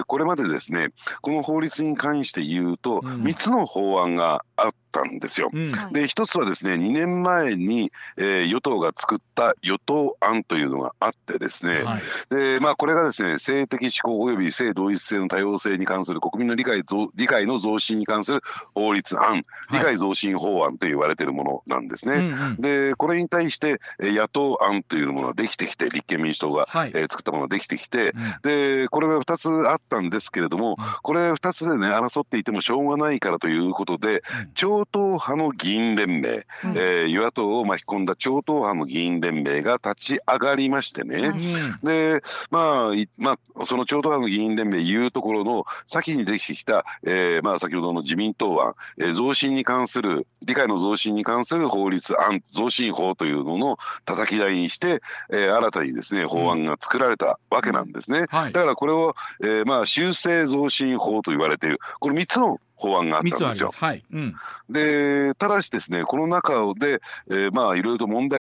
[0.00, 0.88] ーこれまでですね
[1.20, 3.22] この法律に関して言うと、うん。
[3.22, 5.50] 3つの法案があったんですよ。
[5.52, 5.72] うん。
[5.72, 5.92] はい。
[5.92, 12.02] で一つはですね2年前に、えー与党が作った与党案というのがあってですね、はい。
[12.30, 18.40] でまあ、これがですね性的指向及び性同一性の多様性に関する国民の理解増理解の増進に関する
[18.74, 22.14] 法律案、理解増進法案と言われているものなんですね。
[22.16, 22.56] うんうん。
[22.60, 26.92] でこれに対してえー野党案というものができてきて立憲民主党が、はい。
[26.94, 28.50] えー作ったものができてきてうん。
[28.50, 34.22] でこれが2つあったんですけれどもこれ2つでね争っていてもしょうがないからということで
[34.54, 36.44] 超党派の議員連盟、うん
[36.76, 41.86] えー与野党を巻き込んだ超党派の議員連盟が立ち上がりましてね、はい。
[41.86, 55.00] でまあいまあその超党派の議員連盟いうところの先にできてきた、えーまあ、先ほどの自民党案、えー増進に関する理解の増進に関する法律案増進法というのの叩き台にして、
[55.32, 58.26] えー新たにですね法案が作られたわけなんですね。
[58.28, 58.52] はい。
[58.52, 61.78] だからこれを、えーまあ、修正増進法と言われている。
[62.00, 63.67] この3つの法案があった三つあんですよ。
[63.69, 64.35] りますはいうん
[64.69, 68.39] でただしですねこの中で、えーまあいろいろと問題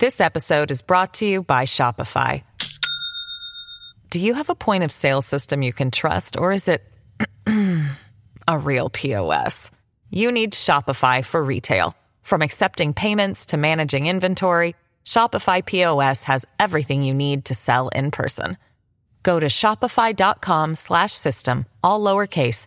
[0.00, 2.42] This episode is brought to you by Shopify.
[4.10, 6.82] Do you have a point of sale system you can trust, or is it
[8.46, 9.72] a real POS?
[10.10, 11.96] You need Shopify for retail.
[12.22, 18.10] From accepting payments to managing inventory, Shopify POS has everything you need to sell in
[18.10, 18.56] person.
[19.22, 22.66] Go to shopify.com slash system, all lowercase,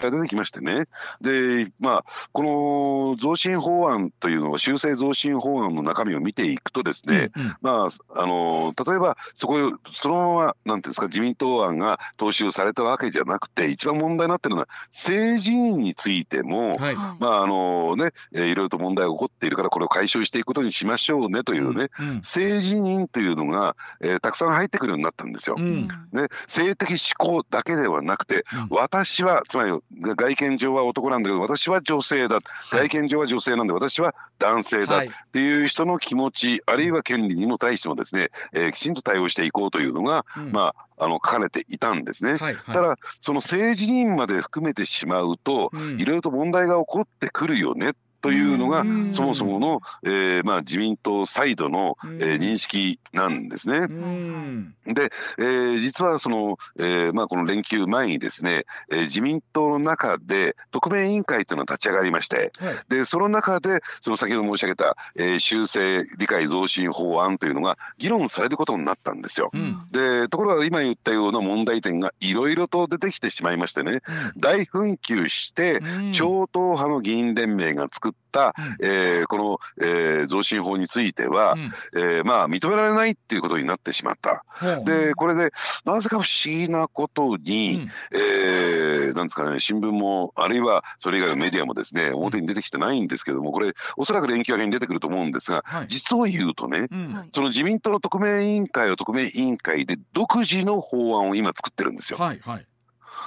[0.00, 0.86] が出てきましてね。
[1.20, 7.54] でまあこの増進法案というのは修正増進法案の中身を見ていくとですね、うんうん。
[7.60, 9.56] まああの例えばそこ
[9.92, 16.78] そのままなんていうんですか自民党案が踏襲されたわけじゃなくて一番問題になってるのは政治員についても、はい。
[16.78, 25.56] はいまああのね、えーいろいろと問題が起こっているからこれを解消していくことにしましょうねというね、うん政治人というのが、えーたくさん入ってくるようになったんですよ。
[25.58, 25.88] うん。
[26.12, 28.76] ね、性的指向だけではなくて、うん。
[28.76, 32.88] 私はつまり外見上は男なんだけど私は女性だ、はい。
[32.88, 34.94] 外見上は女性なんで私は男性だ。
[34.94, 35.10] っはい。
[35.32, 40.52] ていう人の気持ちあるいは権利にも対してもですね、えーきちんと対応していこうというのが、うん。
[40.52, 42.32] まああの書かれていたんですね。
[42.32, 42.54] はいはい。
[42.72, 46.00] ただその政治人まで含めてしまうと、うん。
[46.00, 49.12] いろいろと問題が起こってくるよねというのが、うん。
[49.12, 52.22] そもそもの、えーまあ、自民党サイドの、うん。
[52.22, 53.78] えー認識なんですね。
[53.78, 54.74] うん。
[54.86, 62.74] で、えー実はその、えーまあ、この連休前にですね、えー自民党の中で特命委員会というのが立ち上がりましてはい。
[62.88, 69.50] でその中でその先ほど申し上げた、えー修正理解増進法案というのが議論されることになったんですよ。
[69.52, 69.78] うん。
[69.90, 74.00] でところが今言ったような問題点がいろいろと出てきてしまいましてね
[74.36, 76.12] 大紛糾してうん。
[76.12, 78.86] 超党派の議員連盟が作った、うん。
[78.86, 81.72] えーこの、えー増進法については、うん。
[81.96, 84.44] えーまあ認められないっていうことになってしまった。
[84.48, 84.84] ほう。
[84.84, 85.50] でこれで
[85.84, 95.86] なぜか不思議なことに、えーなんですかね新聞もあるいはそれ以外のメディアもですね表に出てきてないんですけどもこれおそらく連休明けに出てくると思うんですがはい。
[95.88, 96.86] 実を言うとね
[97.32, 102.18] その自民党の特命委員会は特命委員会で独自の法案を今作ってるんですよ。
[102.18, 102.66] はいはい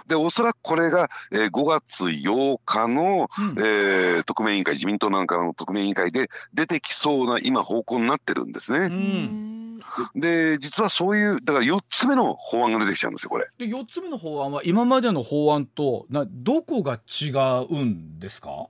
[0.08, 8.88] でおそらくこれが、えー5月8日の、うんえー特命委員会自民党なんかの特命委員会で出てきそうな今方向になってるんですうね。
[8.88, 9.80] ん
[10.16, 13.48] で実はそういうだから4つ目の法案が出てきちゃうんですよこれ。
[13.58, 17.30] で4つ目の法案は今までの法案となどこが違
[17.70, 18.68] うんですか？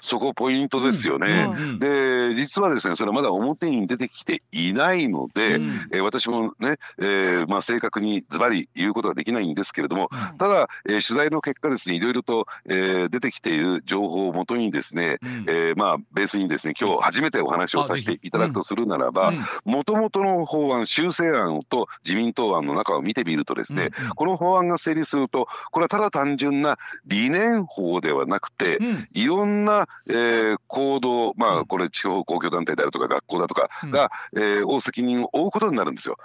[0.00, 1.48] そこポイントですよね。
[1.56, 1.78] うんうん。
[1.78, 5.66] で実はですねそれはまだ表に出てきていないので、うん。
[5.92, 10.38] えー私もね、えーまあ、正確にズバリ言うことはできないんですけれどもうん。
[10.38, 15.44] ただ、えー取材の結果ですねいろいろと、えー出てきている情報をもとにですね、うん。
[15.48, 19.40] えーまあ、ベースにですね今日初めてお話をさせていただくとするならばうん。
[19.64, 24.08] もともとの法案修正案と自民党案の中を見てみるとですね、うん。
[24.10, 29.08] この法案が成立するとこれはただ単純な理念法ではなくて、うん。
[29.12, 29.73] いろんな、
[30.08, 31.60] えー行動まうん。
[31.60, 33.90] あこれ地方公共団体であるとか学校だとかうん。
[33.90, 36.16] が、えーを責任を負うことになるんですよ。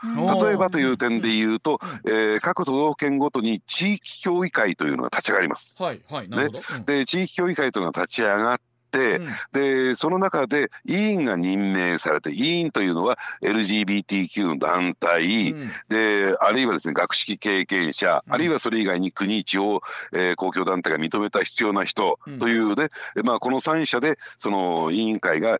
[0.41, 2.11] 例えばという点で言うと、うん。
[2.11, 5.75] えー各都道府県ごとに地域協議会というのが立ち上がります。
[5.79, 6.59] はいはいなるほど。
[6.75, 6.85] うん。
[6.85, 9.27] で地域協議会というのが立ち上がってって、うん。
[9.51, 15.69] でその中で委員が任命されて委員というのは LGBTQ の団体、うん。
[15.89, 18.33] であるいはですね学識経験者、うん。
[18.33, 19.81] あるいはそれ以外に国地方、
[20.13, 25.59] えー公共団体が認めた必要な人というね、えまあ、この3者でその委員会が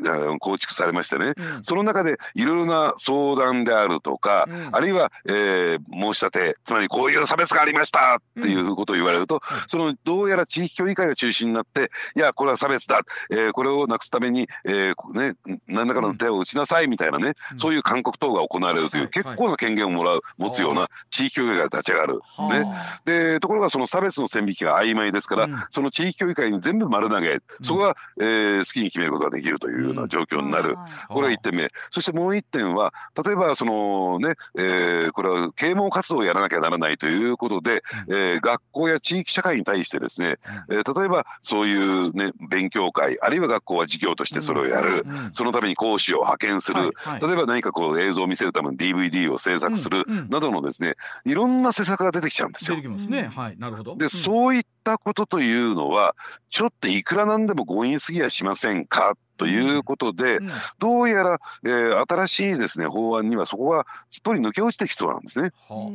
[0.00, 1.64] うん構築されましてね、うん。
[1.64, 4.68] その中でいろいろな相談であるとか、うん。
[4.72, 15.34] あるいは、えー申し立てつまりこういう差別がありましたっていうことを言われると、そのどうやら地域協議会が中心になっていやこれは差別だ、えーこれをなくすために、えーね、
[15.68, 17.58] 何らかの手を打ちなさいみたいなね、うん。
[17.60, 22.20] そういう勧告等が行われるという、はい結構な権限をもらう持つような地域協議会が立ち上がる。
[22.24, 22.66] はね、
[23.04, 25.56] でところがその差別の線引きが曖昧ですから、うん。
[25.70, 30.74] その地域協議会に全部丸投げ、そこが、えー好きに決めることができるというような状況になる。
[30.74, 31.70] はいこれが1点目。
[31.90, 32.92] そしてもう1点は
[33.24, 40.38] 例えばそのね、えーこれは啓蒙活動をやらなきゃならないということで、えー学校や地域社会に対してですね、
[40.70, 45.32] えー例えばそういうね勉強会あるいは学校は授業としてそれをやる、うん。
[45.32, 47.20] そのために講師を派遣する、はいはい。
[47.20, 50.28] 例えば何かこう映像を見せるための DVD を制作するうんうん。
[50.28, 52.76] などのですねいろんな施策が出てきちゃうんですよ。
[52.76, 52.88] 出て。
[52.88, 53.30] きますね。
[53.34, 53.96] はい、なるほど。
[53.96, 54.10] で、うん。
[54.10, 56.14] そういったことというのは
[56.50, 60.48] ちょっといくらなんでも強引すぎやしませんかということで、うん。
[60.78, 65.50] どうやら、えー新しいですね法案にはそこがすっぽり抜け落ちてきそうなんですね。
[65.68, 65.92] は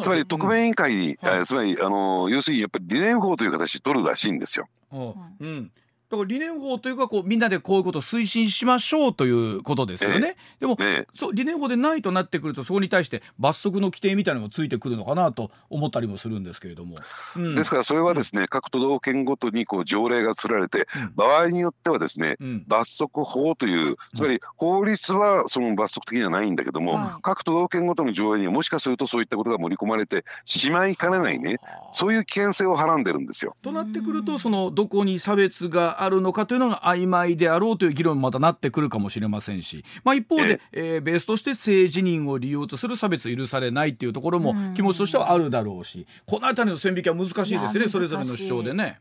[0.00, 0.02] あ。
[0.02, 1.38] つまり特命委員会に、はい。
[1.38, 4.66] えーつまりあの要するにやっぱり理念法という形で取るらしいんですよ。
[4.92, 5.14] うん。
[5.40, 5.72] うん
[6.10, 10.36] だから理念法というかこうみんなでこういうことを推進しましょうということですよね。
[10.58, 16.96] でもねそう理念法でないとなってくるとそこに対して罰則の規定みたいなのもついてくるのかなと思ったりもするんですけれども。
[17.36, 17.54] うん。
[17.54, 21.12] ですからそれはですね、各都道府県ごとにこう条例がつられて、うん。
[21.14, 22.64] 場合によってはですねうん。
[22.66, 27.20] 罰則法というつまり法律はその罰則的にはないんだけども、はい。
[27.22, 31.58] 各都道府県ごとの条例にはもしかするとそういったことが盛り込まれてしまいかねないね
[31.92, 33.56] そういう危険性をはらんでるんですよ。
[33.62, 49.00] となってくるとそのどこに差別があるのかというのが曖昧であろうという議論にまたなってくるかもしれませんし、まあ、一方で、えーベースとして性自認を理由とする差別許されないっていうところもうん気持ちとしてはあるだろうしこの辺りの線引きは難しいですいねやそれぞれの主張でね。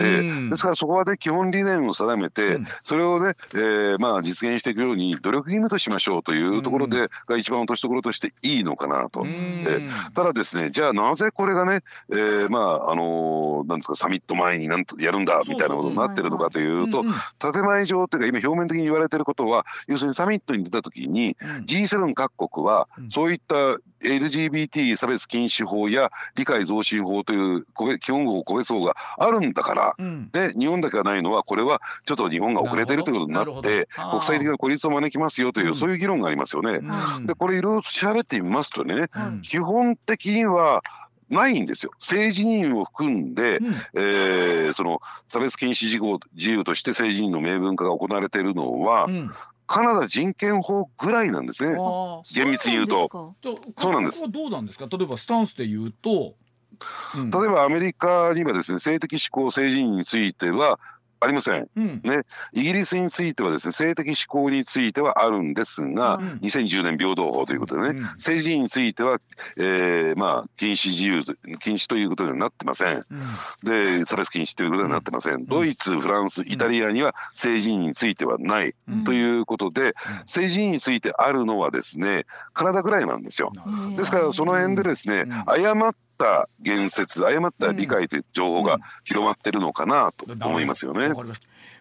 [0.00, 0.50] ええうん。
[0.50, 2.66] ですからそこはね基本理念を定めて、うん。
[2.82, 9.20] それをね、えーまあ、実現していくように努力義務としましょうというところで、が一番落としどころとしていいのかなと。
[9.20, 9.64] うん。
[9.66, 11.80] えただですねじゃあなぜこれがね、
[12.10, 17.04] えーまああのーなんですかサミット前になんとやるんだみたいなことになってるのかというと
[17.52, 23.54] 建前上というか今表面的に言われてることは要するにサミットに出た時にうん G7 各国はうんそういった
[24.06, 27.66] LGBT 差別禁止法や理解増進法という
[27.98, 30.30] 基本法個別法があるんだからうん。
[30.30, 35.74] で日本だけがないのはこれはちょっと日本が遅れてるということになって国際的な孤立を招きますよという、うん。
[35.74, 36.80] そういう議論がありますよね。
[37.18, 37.26] うん。
[37.26, 39.42] でこれいろいろ調べてみますとねうん。
[39.42, 40.82] 基本的には
[41.28, 41.90] ないんですよ。
[41.98, 43.66] 政治人を含んで、うん。
[43.94, 49.32] えーその差別禁止事項自由として政治人の明文化が行われているのは、うん
[49.66, 51.76] カナダ人権法ぐらいなんですね。
[52.34, 53.34] 厳密に言うと。
[53.76, 54.86] そうなんですどうなんですか？
[54.90, 56.34] 例えばスタンスで言うと、
[57.16, 57.30] うん。
[57.30, 60.78] 例えばアメリカにはですね性的指向性自認については
[61.20, 61.68] ありません。
[61.76, 62.02] うん。
[62.52, 66.28] イギリスについてはですね性的指向についてはあるんですが、うん。
[66.42, 68.02] 2010年平等法ということでね、うん。
[68.16, 69.18] 政治については、
[69.56, 72.96] えーまあ禁止自由と禁止ということにはなってません。
[72.96, 73.98] うん。
[73.98, 75.46] で差別禁止ということにはなってません。
[75.46, 79.04] ドイツ、フランス、イタリアには政治についてはない、うん。
[79.04, 83.52] ということで、政治についてあるのはですねカナダぐらいなんですよ。
[83.96, 85.42] ですからその辺でですね、うん。
[85.46, 91.12] 誤った言説誤った理解という情報が広まってるのかなと思いますよね。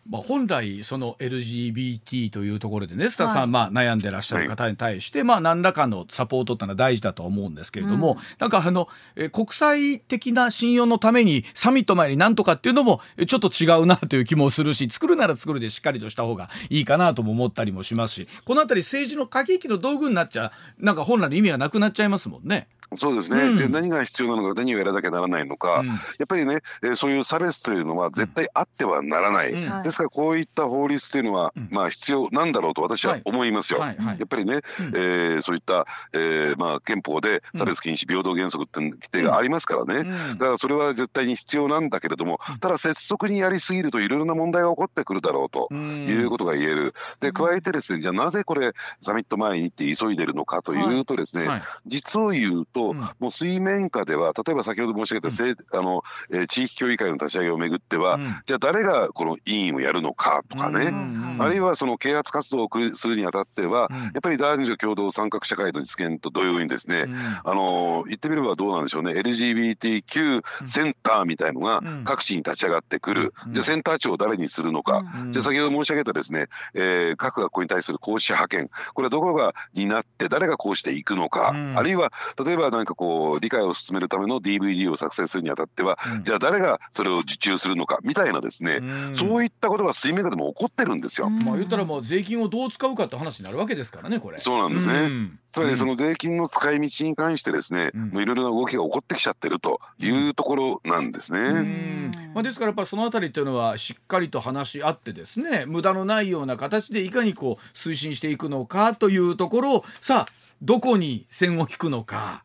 [0.07, 3.47] まあ、本来その LGBT というところでねスタさん、はい。
[3.47, 8.17] まあ、悩んでらっしゃる方に対して、まあ、何らかのサポートってのは大事だとは思うんですけれども、うん。
[8.37, 22.67] なんかあのえー国際的な信用のためにサミット前になんとかっていうのもえーちょっと違うなという気もするし作るなら作るでしっかりとした方がいいかなとも思ったりもしますしこの辺り政治の駆け引きの道具になっちゃなんか本来の意味がなくなっちゃいますもんね。
[22.93, 23.57] そうですね、うん。
[23.57, 25.87] で何が必要なのか何をやらなきゃならないのか、うん。
[25.87, 25.93] や
[26.23, 29.69] っぱりね、えーそういう差別というのは絶対あってはならない、うん。
[29.69, 29.83] はい。
[29.83, 31.67] ですからこういった法律というのは、うん。
[31.71, 33.79] まあ必要なんだろうと私は思いますよ。
[33.79, 34.19] はいはい。
[34.19, 34.61] やっぱりね、うん。
[34.95, 40.37] えーそういった、えーまあ、憲法で差別禁止平等原則って規定がありますからね、うん。
[40.37, 45.67] だからそれは絶対に必要なんだけれども、ただ拙速にやりすぎるといろいろな問題が起こってくるだろうと。
[45.71, 46.05] うん。
[46.07, 46.93] いうことが言える。
[47.19, 51.61] で加えてですねじゃあなぜこれサミット前にって急いでるのかというとですね、はい。
[51.85, 52.97] 実を言うと、うん。
[52.97, 58.23] もう水面下では例えば先ほど申し上げた、せいあのえー地域協議会の立ち上げをめぐっては、うん。
[58.45, 63.97] じゃあ誰がこの委員をやるのかとかね、うんあるいはその啓発活動をくするにあたっては、うん。
[63.97, 67.15] やっぱり男女共同参画社会の実現と同様にですね、うん。
[67.15, 69.11] あの言ってみればどうなんでしょうね。
[69.13, 72.03] LGBTQ センターみたいのがうん。
[72.03, 73.53] 各地に立ち上がってくる、うん。
[73.53, 75.31] じゃあセンター長を誰にするのか、うん。
[75.31, 78.69] じゃあ先ほど申し上げたですね、えー各学校に対する講師派遣。
[78.93, 81.77] これはどこが担って誰がこうしていくのか、うん。
[81.77, 82.11] あるいは
[82.43, 91.29] 例えば何かこう理解を進めるための DVD を作成するにあたっては、うんじゃあ誰がそれを受注するのかみたいなですね、うんそういったことが水面下でも起こってるんですよ。
[91.29, 94.39] まあ言ったらもう税金をどう使うかって話になるわけですからねこれ。
[94.39, 94.93] そうなんですね。
[94.99, 101.39] うんつまりその税金の使い道に関してですね、いろいろな動きが起こってきちゃってるというところなんですね。
[101.39, 112.43] うんまあ、ですからやっぱそのあたりっていうのはしっかりと話し合ってですね無駄のないような形でいかにこう推進していくのかというところをさあどこに線を引くのか。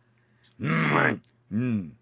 [0.60, 1.92] うん。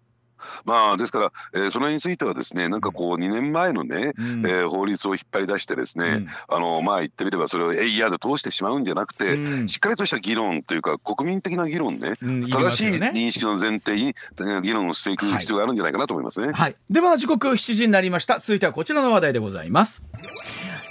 [0.63, 4.45] まあですから、えーそれについてはですねなんかこう2年前のね、うん。
[4.47, 6.27] えー法律を引っ張り出してですね、うん。
[6.47, 9.67] あのまあ言ってみればそれをえいやで通してしまうんじゃなくて、うん。
[9.67, 16.53] しっかりとした議論というか国民的な議論ね、うん正しい認識の前提にえー議論をしていく必要があるんじゃないかなと思いますね。
[16.53, 18.39] はい、では時刻7時になりました。
[18.39, 20.01] 続いてはこちらの話題でございます。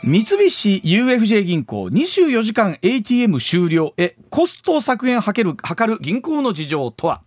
[0.04, 5.32] 三菱 UFJ 銀行24時間 ATM 終了へコスト削減を図
[5.86, 7.22] る銀行の事情とは？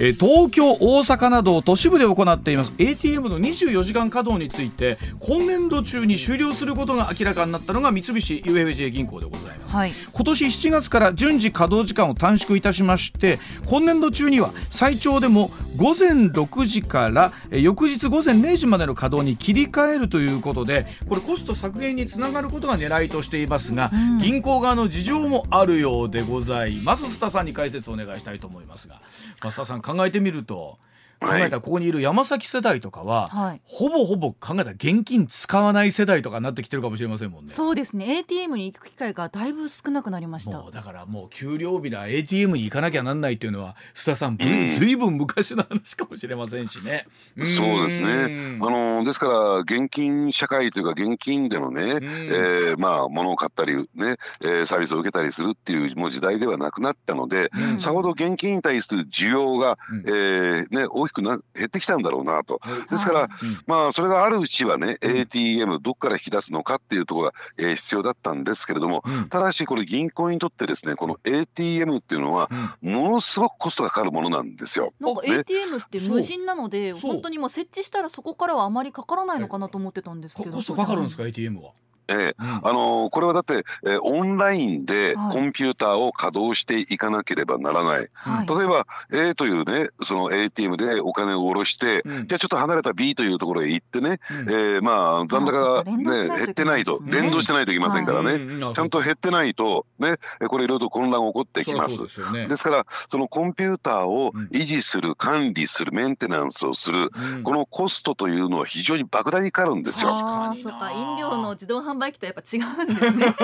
[0.00, 2.72] えー東京、大阪など都市部で行っています。
[2.78, 9.76] ATM の24時間稼働について今年度中に終了することが明らかになったのが三菱 UFJ 銀行でございます。
[9.76, 9.92] はい。
[10.12, 13.38] 今年7月から順次稼働時間を短縮いたしまして
[13.68, 24.18] 今年度中には最長でも午前6時からえー翌日午前0時までの稼働に切り替えるということでこれコスト削減につながることが狙いとしていますが、うん。
[24.18, 27.04] 銀行側の事情もあるようでございます。
[27.04, 29.00] 須田さんに解説をお願いしたいと思いますが
[29.42, 30.78] 須田さん考えてみると。
[31.20, 31.42] 考はい。
[31.42, 33.60] えたらここにいる山崎世代とかは、はい。
[33.64, 37.52] ほぼほぼ考えたら現金使わない世代とかになってきてるかもしれませんもんね。
[37.52, 38.18] そうですね。
[38.18, 40.58] ATM に行く機会がだいぶ少なくなりました。
[40.58, 44.68] もうだからもう給料日だ ATM に行かなきゃなんないっていうのは須田さん、うん。
[44.68, 47.06] ずいぶん昔の話かもしれませんしね。
[47.42, 47.46] ん。
[47.46, 48.58] そうですね。
[48.62, 57.78] あのですから現金社会というか現金でのね、えーまあ物を買ったりね、えーサービスを受けたりするっていうもう時代ではなくなったので、うん。
[57.78, 60.04] さほど現金に対する需要が、うん。
[60.06, 62.60] えーね大きくな減ってきたんだろうなと。
[62.62, 62.90] はい。
[62.90, 63.28] ですから、はい。
[63.66, 65.16] まあそれがあるうちはね、うん。
[65.18, 69.28] ATM どっから引き出すのかっていうところが、えー必要だったんですけれども、うん。
[69.28, 72.50] ただしこれ銀行にとってですねこの ATM っていうのは
[72.82, 72.92] うん。
[72.92, 74.92] ものすごくコストがかかるものなんですよ。
[75.00, 81.72] なんかね ATM って無人なので本当にもう設置したらそこからはあまりかからないのかなと思ってたんですけどこコストかかるんですか？ATM は。
[82.10, 82.68] えーうん。
[82.68, 85.36] あのーこれはだって、えーオンラインではい。
[85.36, 88.00] コンピューターを稼働していかなければならない。
[88.02, 88.46] じゃない。
[88.46, 92.26] 例えば A というねその ATM でお金を下ろして、うん。
[92.26, 94.50] じゃあちょっと離れた B というところへ行ってね、うん。
[94.50, 101.96] えーまあ残高があそうか連動しないといけないね減ってないと連動してないといけませんからね、うんうんちゃんと減ってないとねえこれいろいろと混乱が起こってきます。
[101.96, 102.24] そりゃそう。
[102.24, 102.48] ですよね。
[102.48, 104.44] ですからそのコンピューターをうん。
[104.52, 107.42] 維持する管理するメンテナンスをするうん。
[107.42, 110.10] このコストというのは非常に莫大にかかるんですよ。
[110.10, 110.56] ああ。
[110.56, 110.90] そうか。
[110.92, 113.36] 飲料の自動販売機とやっぱ違うんですね。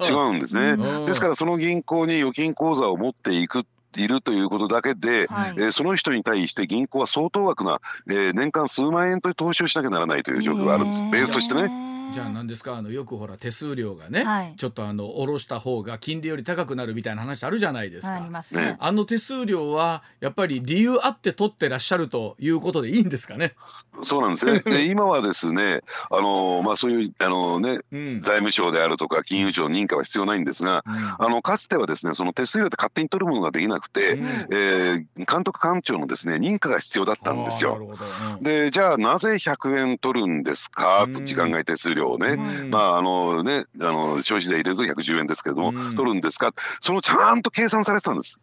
[0.08, 0.70] 違うんですね。
[0.70, 1.06] うん。
[1.06, 5.54] ですからその銀行に預金口座を持っていくいるということだけで、はい。
[5.56, 11.93] えーその人に対して銀行は相当額な、えー年間数万円という投資をしなきゃならないという状況があるんです、ベースとしてね。
[12.14, 12.76] じゃあ何ですか？
[12.76, 18.14] あのよくほら手数料がね、はいちょっとあの下ろした方が金利より高くなるみたいな話あるじゃないですか。
[18.16, 23.54] ありますねねあの手数料はやっぱり理由あって取ってらっしゃるということでいいんですかね？
[24.02, 24.60] そうなんですね。
[24.64, 28.20] で今はですね、あのーまあそういうあのねうん。
[28.20, 30.84] 財務省であるとか金融庁の認可は必要ないんですが、
[31.18, 37.72] あのかつてはですねその手数料って勝手に取るものができなくて、うんえー監督官庁のですね認可が必要だったんですよ。
[37.72, 41.06] あーなるほどうんでじゃあなぜ100円取るんですか？
[41.12, 42.70] とうん時間外手数料をね、うん。
[42.70, 45.94] まああのねあの消費税入れると110円ですけれども、うん。
[45.94, 46.52] 取るんですか？
[46.80, 48.38] そのちゃんと計算されてたんです。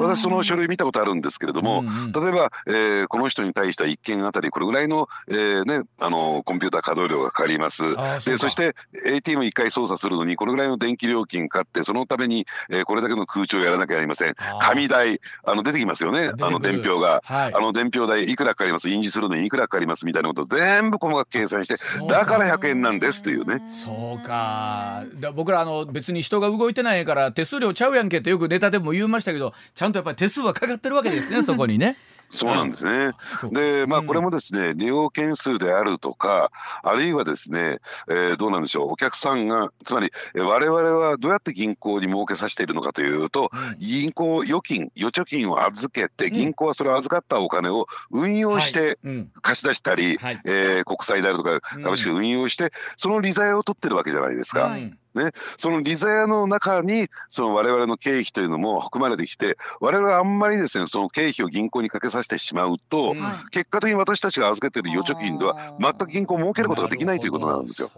[0.00, 2.12] 私その書類見たことあるんですけれども、うんうん。
[2.12, 7.94] 例えば、えーこの人に対しては1件あたりこれぐらいの,、えーね、あのコンピューター稼働量がかかります。
[8.20, 8.74] そでそして
[9.06, 14.34] ATM1 回操作するのにこれぐらいの電気料金かかってそのために、えーこれだけの空調をやらなきゃなりません。
[14.60, 16.30] 紙代あの出てきますよね。
[16.40, 17.20] あの伝票が。
[17.24, 17.54] はい。
[17.54, 18.88] あの伝票代いくらかかります？
[18.88, 20.06] 印字するのにいくらかかります？
[20.06, 21.76] みたいなことを全部細かく計算して
[22.08, 23.60] だから100円なんですというね。
[23.84, 31.96] そうかだ僕らあの別に人が動いてないから手数料ちゃうやんけってよくネタでも言いましたけどちゃんとやっぱり手数はかかってるわけですねそこにね。
[32.28, 33.12] そうなんですね。
[33.52, 36.50] で、まあ、これもですね、利用件数であるとか、
[36.82, 48.98] あるいはですね、えー、どうなんでしょう、お客さんが、つまり、我々はどうやって銀行に儲けさせているのかというと、銀行預金、預貯金を預けて、銀行はそれを預かったお金を運用して
[49.40, 54.62] 貸し出したり、はい、えー、国債であるとか、株式を運用して、その利ざやを取ってるわけじゃないですか。
[54.62, 67.90] はいね、その利ざやの中にその我々の経費というのも含まれてきて我々はあんまりですねその経費を銀行にかけさせてしまうと、うん、結果的に私たちが預けてる預貯金では全く銀行を儲けることができないということなんですよ。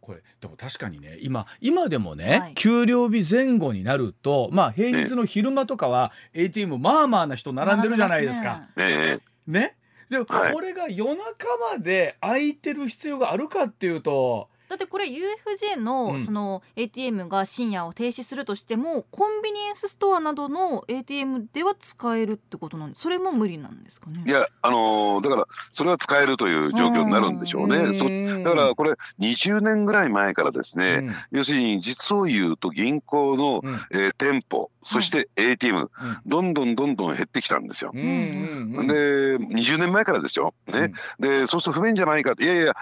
[0.00, 8.66] これでも確かにね今今でもね、はい、給料日前後になるとまあ平日の昼間とかは ATM まあまあな人並んでるじゃないですか。
[8.76, 9.76] ねね。
[10.10, 24.24] でもこれが夜中まで空いてる必要があるかっていうとだってこれ UFJ のその ATM が深夜を停止するとしても、コンビニエンスストアなどの ATM では使えるってことなんでそれも無理なんですかね？
[24.26, 27.92] いやあのー、だからそれは使えるという状況になるんでしょうね。
[27.92, 28.06] そ
[28.42, 35.88] だからこれ20年ぐらい前からですね、うん、要するに実を言うと銀行の、うん、えー、店舗そして ATM、はい、
[36.26, 37.92] どんどんどんどん減ってきたんですよ。
[37.92, 40.54] で20年前からですよ。
[40.66, 42.34] ね、でそうすると不便じゃないか。
[42.38, 42.74] いやいや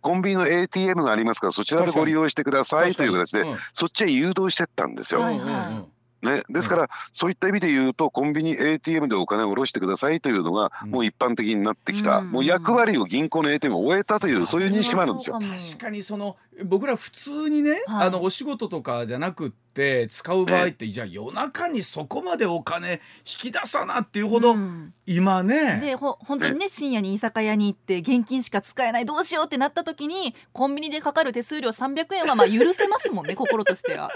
[0.00, 5.20] コンビニの ATM がありますからそちらでご利用してくださいという形で、うん、そっちへ誘導してったんですよ。
[5.20, 5.96] はいはい。
[6.22, 15.38] ね、ですから、そういった意味で言うとコンビニ ATM でお金を下ろしてくださいというのがもう一般的になってきた、うん、もう役割を銀行の ATM を終えたという、そういう認識もあるんですよ。
[15.38, 34.10] 確かにその僕ら普通にね、はい、あのお仕事とかじゃなくって使う場合って、じゃあ夜中にそこまでお金引き出さなっていうほど、うん、今ねでほ本当にね深夜に居酒屋に行って現金しか使えないどうしようってなった時にコンビニでかかる手数料300円はまあ許せますもんね 心としては。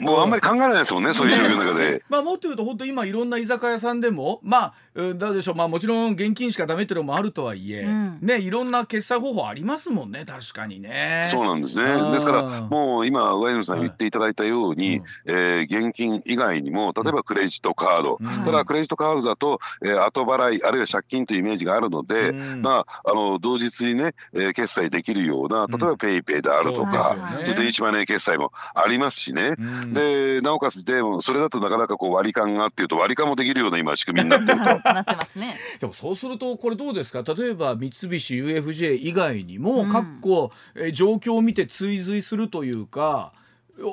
[0.00, 2.04] もうあんまり考えないですもんねそういう状況の中で。
[2.08, 11.22] まあもっと言うと本当今いろんな居酒屋さんでもまあだでしょうまあもちろん現金しかダメっていうのもあるとはいえ、うん、ねいろんな決済方法ありますもんね確かにね。
[11.24, 12.10] そうなんですね。
[12.12, 29.56] ですからもう今上泉さん言っていただいたように、うん、えー、現金以外にも例えばクレジットカード、うん、ただクレジットカードだと、えー、後払いあるいは借金というイメージがあるので、まああの同日にね、えー、決済できるような例えばペイペイであるとか、それで電子マネー決済もありますしね。
[29.92, 34.64] でなおかつでもそれだとなかなかこう割り勘がっていうと割り勘もできるような今仕組みになってると。
[34.64, 35.56] なってますね。
[35.80, 37.22] でもそうするとこれどうですか？
[37.34, 43.32] 例えば三菱 UFJ 以外にも、各個、え状況を見て追随するというか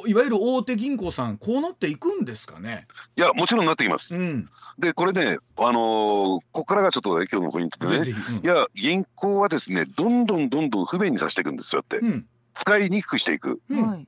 [0.07, 2.87] いわゆる大手銀行さんこうなっていくんですかね？
[3.15, 4.17] いやもちろんなってきます。
[4.17, 4.49] うん、
[4.79, 13.59] でこれねあのー、ここからがちょっと今日のポイントでね、うん、いや銀行はですねどんどんどんどん不便にさせていくんですよって、うん、使いにくくしていく。
[13.69, 14.07] うん。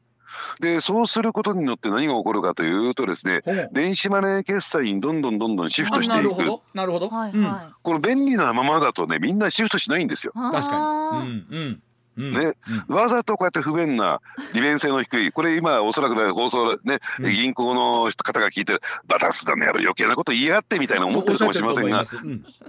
[0.59, 3.41] でそうすることによって何が起こるかというとですね
[3.71, 6.35] 電子マネー決済にどんどんどんどんシフトしていく。
[6.75, 10.33] なるほど、はいはい、この便利なままだとねみんなシフトしないんですよ。
[10.33, 11.83] 確かに、うんうん
[12.19, 12.53] ね、
[12.89, 14.21] うん、わざとこうやって不便な
[14.53, 15.31] 利便性の低い。
[15.31, 22.03] これ今おそらく、ね、放送ね、うん、銀行の方が聞いてバタスだねやる余計なこと言いやってみたいな思ってるかもしれませんが、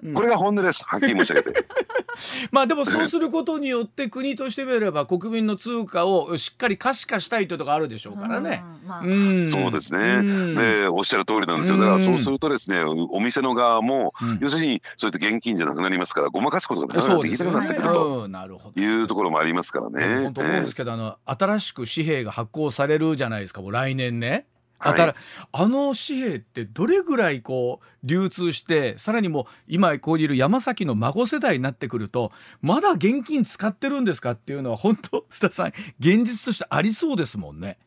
[0.03, 0.85] うん、これが本音です。
[0.87, 1.67] はっきり申し上げて。
[2.51, 8.63] まあでもそうすることによって国としてみれば国民の通貨をしっかり可視化したいというところあるでしょうからね。
[8.87, 9.03] まあ、
[9.45, 10.55] そうですね。
[10.55, 11.79] でおっしゃる通りなんですよ。
[11.79, 20.23] だからそうするとですねお店の側も、要するにそういった現金じゃなくなりますからごまかすことがなかなかできなくなってくるというところもありますからね。
[20.23, 24.47] 本当思うんですけど、あの新しく紙幣が発行されるじゃないですかもう来年ね。
[24.81, 25.15] はい、
[25.53, 37.79] あの紙幣ってどれぐらいこう流通してさらにもう今ここにいる山崎の孫世代になってくるとまだ現金使ってるんですかっていうのは本当須田さん現実としてありそうですもんね。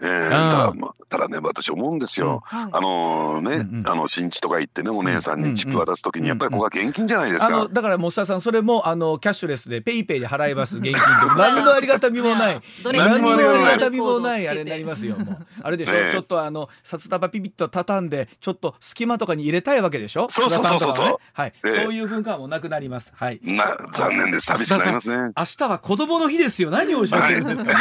[0.00, 10.98] えー、ただ,、まただね私思うんですよ、うん、あのね、うんうん、あの新地とか行ってねお姉さんにチップ渡す時にやっぱりここは現金じゃないですか、うんうん、だからもう須田さんそれもあのキャッシュレスでペイペイで払います現金で
[11.36, 12.62] 何のありがたみもない。
[12.84, 15.46] 何のありがたみもないあれになりますよもう。
[15.62, 20.28] あれでしょ、ね、ちょっとあの札束ピピッと畳んでちょっと隙間とかに入れたいわけでしょ？
[20.28, 20.92] そうそうそうそう。
[20.92, 23.12] そう、ね、はい、えー、そういう文化もなくなります。
[23.14, 23.40] はい。
[23.42, 24.46] な残念です。
[24.46, 25.32] 寂しくなりますね。
[25.36, 26.70] 明日は子供の日ですよ。
[26.70, 27.78] 何をおっしゃってるんですか、ね、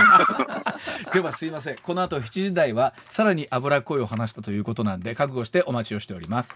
[1.14, 1.76] ではすいません。
[1.78, 6.56] この後7時台はさらに脂っこいを話したということなんで覚悟してお待ちをしております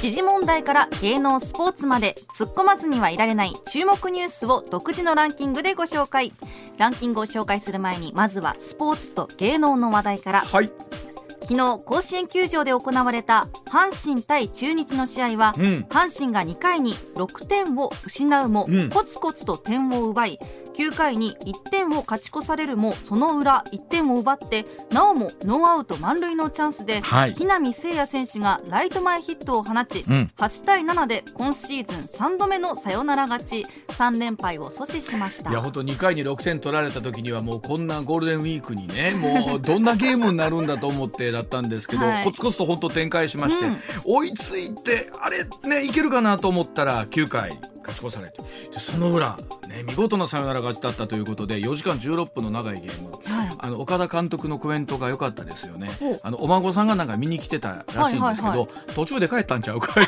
[0.00, 6.32] 時事問題から芸能スポーツまで突っ込まずにはいられない注目ニュースを独自のランキングでご紹介。
[6.78, 10.40] ランキングを紹介する前にまずはスポーツと芸能の話題から。
[10.40, 10.72] はい。
[11.42, 15.64] 昨日甲子園球場で行われた阪神対中日の試合は、うん。
[15.90, 18.88] 阪神が2回に6点を失うも、うん。
[18.88, 20.38] コツコツと点を奪い
[20.80, 27.34] 9回に1点を勝ち越されるもその裏1点を奪ってなおもノーアウト満塁のチャンスで、はい。
[27.34, 30.30] 木浪聖也選手がライト前ヒットを放ち、うん。
[30.38, 35.50] 8対7で今シーズン3度目のサヨナラ勝ち3連敗を阻止しました。
[35.50, 42.24] いや本当2回に6点取られた時にはもうこんなゴールデンウィークにねもうどんなゲームになるんだと思ってだったんですけど、はい。
[42.24, 43.78] コツコツと本当展開しまして、うん。
[44.06, 47.60] 追いついてあれねいけるかなと思ったら9回
[48.00, 48.42] 勝ち越されて
[48.72, 49.36] でその裏、
[49.68, 53.10] ね、見事なサヨナラ勝ちだったということで4時間16分の長いゲーム。
[53.10, 53.56] はい。
[53.58, 55.90] あの岡田監督のコメントが良かったですよね。
[56.02, 59.94] おあのお孫さんがなんか見に来てたらしいんですけど、途中で帰ったんちゃうか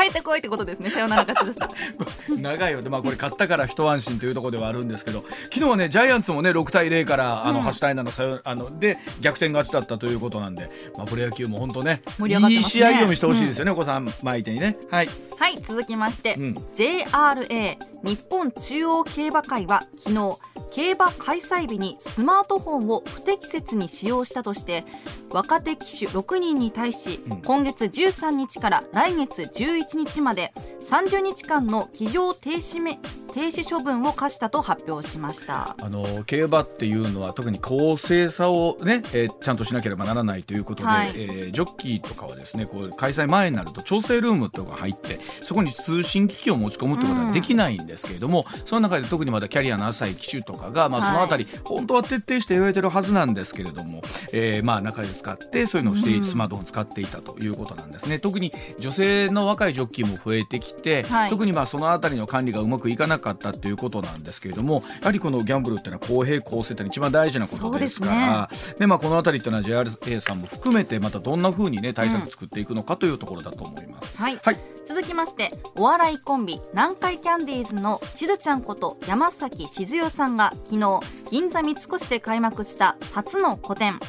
[0.00, 1.68] 帰ってこいってことですねサヨナラ勝ちでした
[2.40, 7.66] 長いよでまあこれ勝ったから一安心というところではあるんですけど昨日はねジャイアンツもね6対0からあのうん。
[7.66, 14.76] 8対7さよあので逆転勝ちだったということなんで、まあ、プロ野球も本当ね盛り上がっていい試合を見せてほしいですよね、お子さん相手にね。
[14.90, 15.08] はい、
[15.40, 16.54] はい続きまして、うん。
[16.74, 20.38] JRA 日本中央競馬会は昨日
[20.70, 24.84] 競馬開催日にスマートフォンを不適切に使用したとして
[25.30, 27.36] 若手騎手6人に対し、うん。
[27.40, 32.98] 今月13日から来月11日まで30日間の騎乗停止め
[33.32, 35.76] 停止処分を課したと発表しました。
[35.80, 41.10] あの競馬っていうのは特に公正さをね、えーちゃんとしなければならないということで、はい。
[41.14, 51.10] えージョッキーとかはですねこう開催前になると調整ルームとかが入ってそこに通信機器を持ち込むってことはできないんですけれども、その中で特にまだキャリアの浅い機種とかが、まあ、はい。
[51.10, 54.02] そのあたり、本当は徹底して言われてるはずなんですけれども、
[54.32, 56.24] えーまあ中で使ってそういうのをして、うん。
[56.24, 58.18] スマートフォンを使っていたということなんですね。
[58.18, 61.30] 特に女性の若いジョッキーも増えてきて、はい。
[61.30, 68.50] 特にまあそのあたりの管理がうまくいかなかったということなんですけれどもやはりこのギャンブルっていうのは公平公正って一番大事なことですから。
[68.78, 74.20] で、まあ、このあたりっていうのは JRA さんも含めてまたどんな風にね対策作っていくのかというところだと思います。
[74.20, 74.58] はい、はい。
[74.86, 81.00] 続きましてお笑いコンビ南海キャンディーズのしずちゃんこと山崎静代さんが昨日
[81.30, 84.00] 銀座三越で開幕した初の個展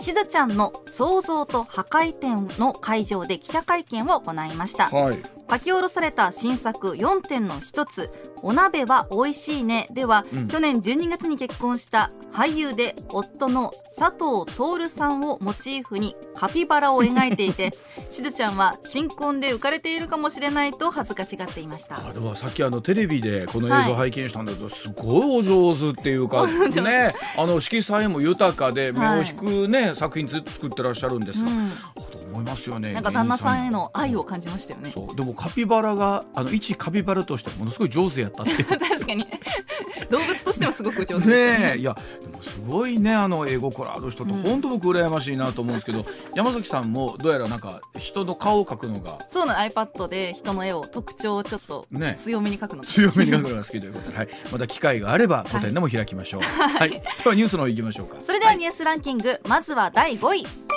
[0.00, 4.90] しずちゃんの創造と破壊展の会場で記者会見を行いました。
[4.90, 8.10] はい書き下ろされた新作4点の一つ
[8.42, 10.48] 「お鍋は美味しいね」では、うん。
[10.48, 17.74] 去年12月に結婚した俳優で夫の佐藤徹さんをモチーフにカピバラを描いていて
[18.10, 21.98] しずちゃんは新婚で浮かれているかもしれないと恥ずかしがっていました。
[22.08, 26.46] あでもさっきあのテレビでこの映像を拝見したんだけど、すごいお上手っていうか
[26.82, 31.70] ねあの色彩も豊かで目を引くね、作品ずっと作ってらっしゃるんですが、うん。
[32.10, 34.92] と思いますよねなんか旦那さんへの愛を感じましたよね。
[34.94, 35.16] そう。
[35.16, 39.24] でもカピバラがあの一カピバラとしてものすごい上手やったって 確かに。
[40.10, 41.28] 動物としてはすごく上手。
[41.28, 41.78] ねえ。
[41.78, 44.42] いやでもすごいねあの英語これある人とうん。
[44.42, 49.18] 本当僕羨ましいなと思うんですけど、山崎さんもどうやらなんか人の顔を描くのが。
[49.28, 52.82] そうなの iPad で人の絵を特徴をちょっとね強めに描くの。
[52.82, 56.42] 強めに描くのが好きということで、はい、また機会があれば個展でも開きましょう。
[56.42, 58.16] はい、ではニュースの方行きましょうか。
[58.24, 60.68] それではニュースランキング、まずは第5位。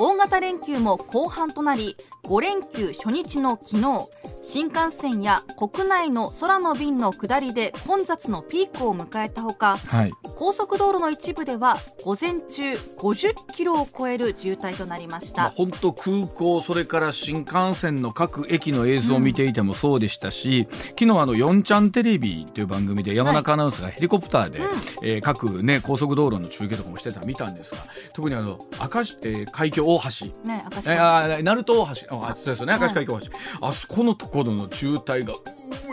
[0.00, 1.96] 大型連休も後半となり
[2.28, 4.06] 5連休初日の昨日
[4.42, 24.66] 新幹線や国内の空の便の下りで混雑のピークを迎えたほかはい、高速道路の一部では午前中50キロを超える渋滞となりましまあ、た、本当空港それから新幹線の各駅の映像を見ていてもそうでしたし、昨日あの4ちゃんテレビという番組で山中アナウンサーがヘリコプターで、うん。
[25.02, 28.58] えー各ね高速道路の中継とかもしてたの見たんですが特にあの
[28.92, 30.26] 明石、えー海峡大橋。
[30.44, 32.76] ね明石えー鳴門大橋あそうですよね。
[32.78, 33.26] 明石海峡大橋、
[33.60, 35.38] あそこのところの渋滞がう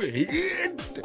[0.04, 1.02] ええーって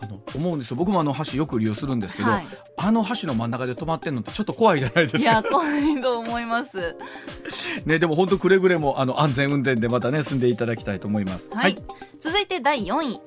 [0.00, 0.76] あの思うんですよ。
[0.76, 2.46] 僕もあの橋よく利用するんですけど、はい。
[2.76, 5.32] あの橋の真ん中で止まってんのってちょっと怖いじゃないでいすか。
[5.32, 6.96] や怖いと思います。
[7.86, 11.50] ねでも本当くれぐれもあの安全運転でまたね進んでいただきたいと思います。
[11.52, 11.74] はい、
[12.20, 13.20] 続いて第4位。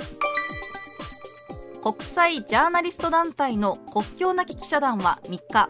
[1.82, 5.70] 国際ジャーナリスト団体の国境なき記者団は3日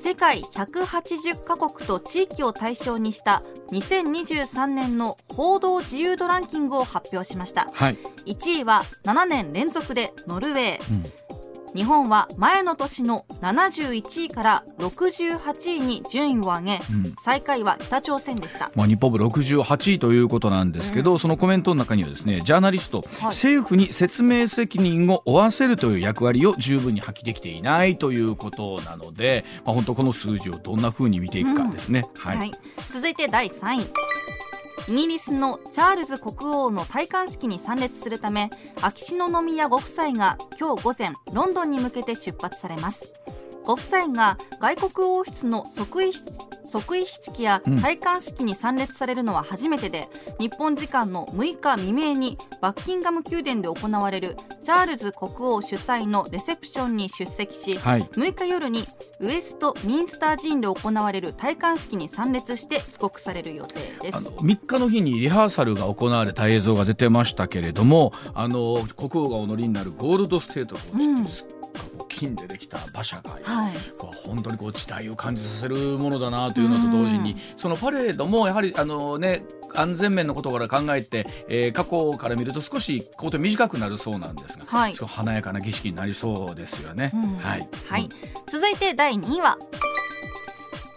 [0.00, 3.42] 世界180カ国と地域を対象にした
[3.72, 7.68] 2023年の報道自由度ランキングを発表しました。
[7.72, 10.94] はい、1位は7年連続でノルウェー。
[10.94, 11.27] うん
[11.74, 17.14] 日本は前の年の71位から68位に順位を上げうん。
[17.22, 18.70] 最下位は北朝鮮でした。
[18.74, 32.06] まあ、日本部68位ということなんですけど、そのコメントの中にはですねジャーナリスト、政府に説明責任を負わせるという役割を十分に発揮できていないということなので、まあ、本当この数字をどんな風に見ていくかですね。
[32.16, 32.52] はい、はい、
[32.90, 34.27] 続いて第3位
[34.88, 38.48] イギリスのチャールズ国王の戴冠式に参列するため
[38.80, 43.12] 秋篠宮ご夫妻が今日午前ロンドンに向けて出発されます。
[43.68, 46.12] ご夫妻が外国王室の即位
[46.64, 50.08] 即位式や戴冠式に参列されるのは初めてで、
[50.40, 58.86] うん、日本時間の6日未明にバッキンガム宮殿で行われるチャールズ国王主催のレセプションに出席し、はい、6日夜に
[59.20, 64.30] ウエストミンスター寺院で行われる戴冠式に参列して帰国される予定です。
[64.30, 71.57] 3日の日にリハーサルが行われた映像が出てましたけれどもあの国王がお乗りになるゴールドステートという、うん
[72.18, 73.72] 金でできた馬車が、はい、
[74.26, 79.44] 本当にこう時代を感じさせるものだなというのと同時に、そのパレードもやはりあのね
[79.74, 87.12] 安全面のことから考えて、えー、過去から見ると少し工程短くなるそうなんですが、はい、華やかな儀式になりそうですよね。
[87.40, 88.08] はい、はい、
[88.48, 89.56] 続いて第2位は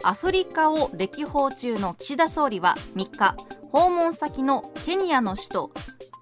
[0.03, 3.35] アフリカを歴訪中の岸田総理は3日
[3.71, 5.71] 訪問先のケニアの首都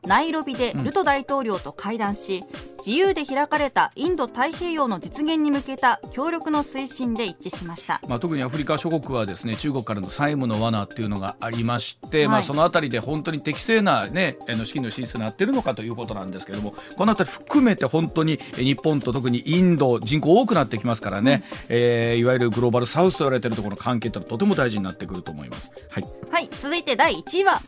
[0.03, 2.43] ナイロビでルト大統領と会談し、
[2.79, 25.73] 自由で開かれたインド太平洋の実現に向けた協力の推進で一致しました、まあ、特にアフリカ諸国はですね中国からの債務の罠っていうのがありまして、はい、まあ、そのあたりで本当に適正な、ね、の資金の進出になっているのかということなんですけれどもこのあたり含めて本当に日本と特にインド人口多くなってきますからね、うん、えー、いわゆるグローバルサウスと言われているところの関係ってとても大事になってくると思います。
[25.91, 27.61] はい、はい、続いて第1位は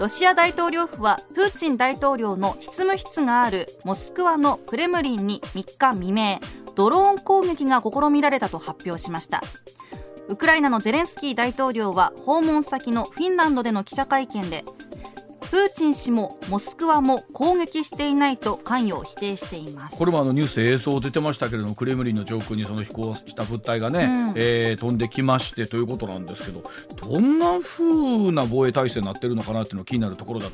[0.00, 6.40] ロシア大統領府はプーチン大統領の執務室があるモスクワのクレムリンに3日未明
[6.74, 9.42] ドローン攻撃が試みられたと発表しました。
[10.28, 14.64] ウクライナのゼレンスキー大統領は訪問先のフィンランドでの記者会見で
[15.50, 19.98] プーチン氏もモスクワも攻撃していないと関与を否定しています。
[19.98, 26.62] これもあのニュースで映像出てましたけれどもクレムリンの上空にその飛行した物体がね、うん、えー、飛んできましてということなんですけど
[26.96, 30.48] どんなふうな防衛体制になってるのかなっていうのが気になるところだ